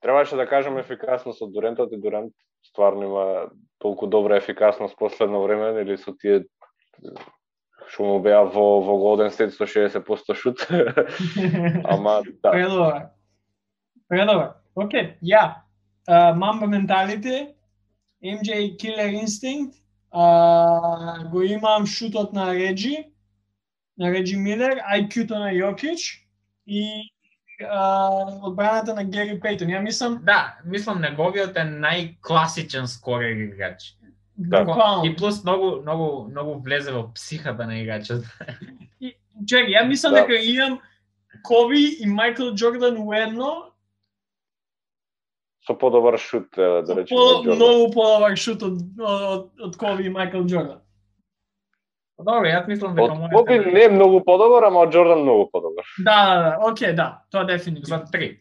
[0.00, 2.32] требаше да кажам ефикасност од Дурентот и Дурент
[2.62, 3.46] стварно има
[3.86, 6.42] толку добра ефикасност последно време, или со тие
[7.86, 10.66] што му беа во, во Голден Стейт 160% шут.
[11.94, 13.02] Ама да, Предобар.
[14.08, 14.56] Предобар.
[14.74, 15.62] Океј, ја.
[16.06, 17.54] А, Mamba Mentality,
[18.22, 19.78] MJ Killer Instinct,
[20.10, 23.12] а, го имам шутот на Реджи,
[23.96, 26.26] на Реджи Милер, IQ-то на Јокич
[26.66, 27.06] и
[28.42, 29.68] одбраната на Гери Пейтон.
[29.68, 33.94] Ја мислам, Да, мислам неговиот е најкласичен скорер играч.
[34.36, 34.64] Да.
[35.04, 38.24] И плюс многу многу многу влезе во психата на играчот.
[39.00, 40.26] Чекај, ја мислам Да.
[40.26, 40.80] дека имам
[41.42, 43.72] Коби и Майкл Джордан уедно,
[45.66, 50.08] со подобар шут, да со речеме, по, многу подобар шут од, од, од Коби и
[50.08, 50.80] Майкл Джордан.
[52.16, 55.84] Добро, јас мислам дека Од Коби не е многу подобар, ама од Джордан многу подобар.
[55.98, 57.98] Да, да, да, окей, да, тоа дефинитивно.
[57.98, 58.40] за три.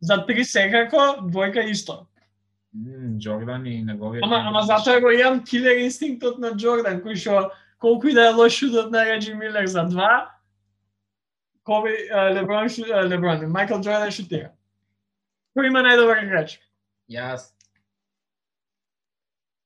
[0.00, 2.06] За три секако, двојка исто.
[2.74, 4.22] М, Джордан и неговиот.
[4.22, 7.50] Ама, ама затоа го имам килер инстинктот на Джордан, кој што
[7.80, 10.30] колку и да е лош шутот на Реджи Милер за два,
[11.64, 11.90] Коби,
[12.34, 12.68] Леброн,
[13.10, 14.52] Леброн, Майкл Джордан шутира.
[15.58, 16.60] Кој има најдобар играч?
[17.10, 17.50] Јас.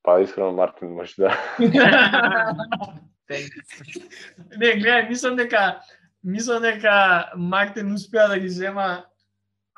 [0.03, 1.37] Па искрено Мартин може да.
[3.33, 5.83] Не, гледај, мислам дека
[6.23, 9.05] мислам дека Мартин успеа да ги зема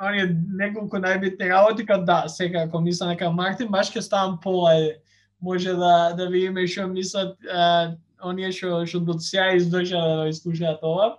[0.00, 0.26] оние
[0.58, 4.96] неколку најбитни работи, као да, секако мислам дека Мартин баш ќе ставам пола е,
[5.40, 10.82] може да да видиме што мислат а, оние што што до сега издржа да слушаат
[10.82, 11.16] ова.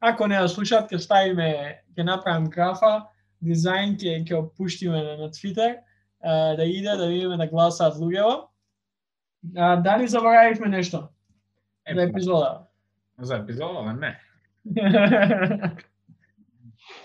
[0.00, 3.06] Ако не ја слушаат, ќе ставиме, ќе направим графа,
[3.42, 5.78] дизајн ќе ќе опуштиме пуштиме на, на Twitter,
[6.20, 8.48] а, да иде да видиме да гласаат луѓето.
[9.56, 11.08] А, дали заборавивме нешто
[11.94, 12.58] за епизода?
[13.18, 14.20] За епизода, не.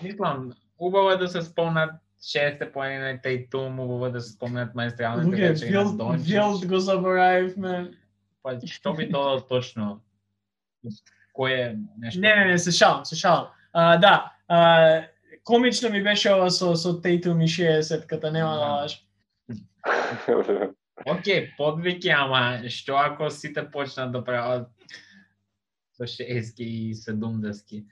[0.02, 1.90] Мислам, убаво е да се спомнат
[2.22, 6.28] 60 поени на Тейтум, убаво е да се спомнат маестралните Луѓе, вечери на Дончич.
[6.28, 7.90] Вилд го заборавивме.
[8.42, 10.02] Па што би тоа точно?
[11.34, 11.66] Кој е
[11.98, 12.20] нешто?
[12.20, 13.46] Не, не, не, се шалам, се шалам.
[13.72, 15.02] А, да, а,
[15.44, 18.86] комично ми беше ова со, со Тейтум и 60-ката, нема да
[19.86, 20.70] Да.
[21.06, 24.68] Океј, подвики, ама што ако сите почнат да прават
[25.96, 27.84] со 60 и 70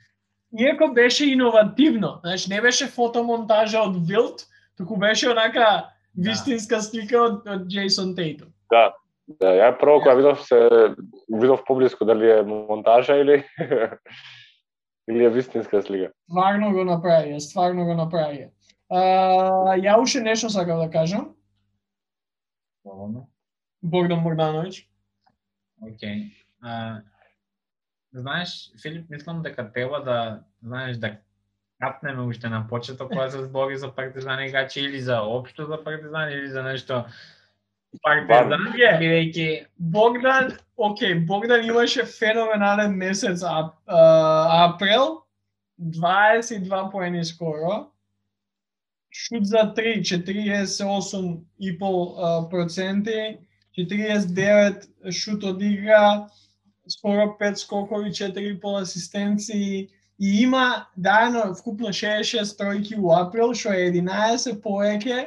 [0.59, 4.47] Иако беше иновативно, значи не беше фотомонтажа од Вилд,
[4.77, 8.51] туку беше онака вистинска слика од, од Джейсон Тейтум.
[8.71, 8.91] Да,
[9.39, 10.59] да, ја прво кога видов се
[11.31, 13.45] видов поблиску дали е монтажа или
[15.11, 16.11] или е вистинска слика.
[16.31, 18.51] Стварно го направија, стварно го направија.
[18.91, 21.31] А, ја уште нешто сакам да кажам.
[22.91, 23.29] Слободно.
[23.83, 24.83] Богдан Богдановиќ.
[25.87, 26.25] Океј.
[26.61, 27.03] А,
[28.13, 30.17] знаеш, Филип, мислам дека треба да,
[30.63, 31.13] знаеш, да
[31.81, 36.35] капнеме уште на почеток кога се збори за партизани играчи или за општо за партизани
[36.35, 37.05] или за нешто
[38.03, 39.47] партизан, бидејќи
[39.79, 45.23] Богдан, окей, Богдан имаше феноменален месец а, а, април,
[45.81, 47.87] 22 поени скоро.
[49.11, 53.39] Шут за 3, 48,5 проценти,
[53.79, 56.29] 49 шут од игра,
[56.89, 59.89] скоро 5 скокови, 4,5 асистенции
[60.21, 65.27] и има дајано вкупно 66 тројки у април, што е 11 повеќе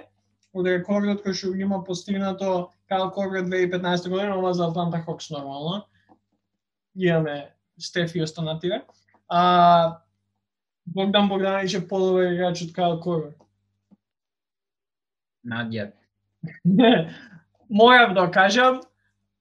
[0.54, 5.86] од рекордот кој што има постигнато Кайл Корбер 2015 година, ова за Атланта Хокс нормално.
[6.96, 8.84] Имаме Стефи и останативе.
[9.28, 9.98] А
[10.86, 13.34] Богдан Богданович е подобар играч од Кайл Корбер
[15.46, 15.94] надјат.
[17.70, 18.82] Морав да кажам,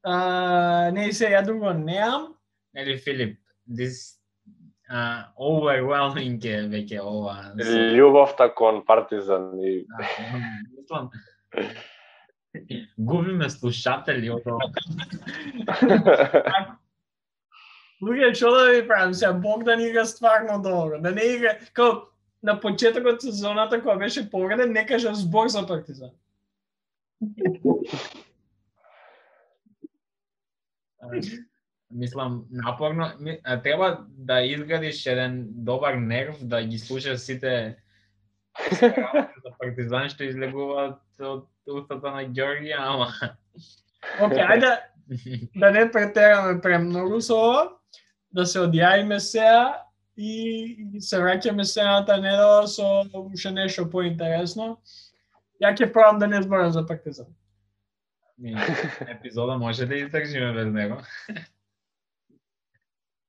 [0.05, 2.35] а, не се ја друго неам.
[2.75, 3.39] Нели Филип,
[3.69, 4.23] this
[4.93, 7.53] uh, overwhelming е веќе ова.
[7.57, 10.07] Љубовта кон партизан и Да,
[10.77, 11.11] мислам,
[12.99, 14.71] губиме слушатели од ова.
[18.03, 19.33] Луѓе, што да ви правам сега?
[19.33, 20.99] Богдан игра стварно добро.
[20.99, 22.12] Да не игра, као
[22.43, 26.11] на почетокот сезоната кога беше повреден, не кажа збор за Партизан.
[31.91, 33.11] Мислам, напорно,
[33.63, 37.77] треба да изградиш еден добар нерв, да ги слушаш сите
[39.45, 43.09] за партизан што излегуваат од устата на Ѓорѓи, ама
[44.21, 44.73] Океј, ајде,
[45.57, 47.63] да не претераме премногу со ова,
[48.33, 49.85] да се одјавиме сега
[50.23, 54.77] и се враќаме следната недела со уште нешто поинтересно.
[55.63, 57.27] Ја ќе пробам да не зборам за партизан.
[58.39, 58.55] Ми,
[59.07, 60.99] епизода може да издржиме без него.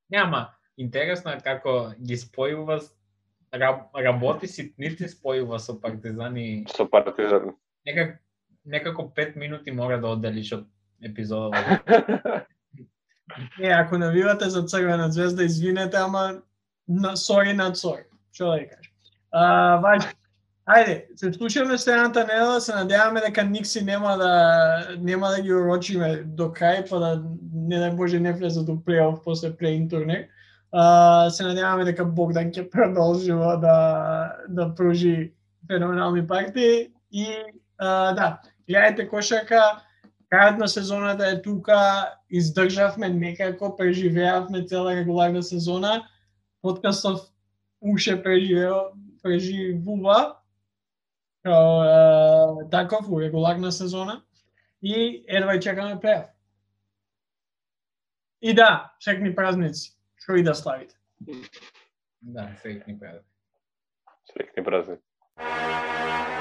[0.09, 2.79] Нема, интересно е како ги спојува
[3.53, 6.65] раб, работи ситници спојува со партизани.
[6.69, 7.53] Со партизан.
[7.85, 8.19] Некак,
[8.65, 10.67] некако 5 минути мора да одделиш од
[11.01, 11.81] епизода.
[13.61, 16.41] Е, ако навивате за Црвена звезда, извинете, ама
[16.87, 18.03] на сори над сори.
[18.33, 18.91] Што да ја кажам.
[19.31, 20.11] А, важно.
[20.63, 26.23] Ајде, се слушаме следната недела, се надеваме дека Никси нема да нема да ги урочиме
[26.23, 27.09] до крај, па да
[27.53, 30.27] не дај Боже не влезе до плейоф после плейн турнир.
[30.71, 33.75] А, се надеваме дека Богдан ќе продолжува да
[34.47, 35.33] да пружи
[35.67, 37.27] феноменални партии и
[37.77, 39.83] а, да, гледајте кошака
[40.33, 46.01] крајот на сезоната е тука, издржавме некако, преживеавме цела регуларна сезона.
[46.63, 47.19] Подкастов
[47.81, 50.39] уште преживео, преживува
[51.43, 54.23] као таков у регуларна сезона
[54.81, 56.25] и едва чекаме плейоф.
[58.41, 60.95] И да, секни празници, што и да славите.
[62.21, 63.27] Да, среќни празници.
[64.31, 66.32] Срекни празници.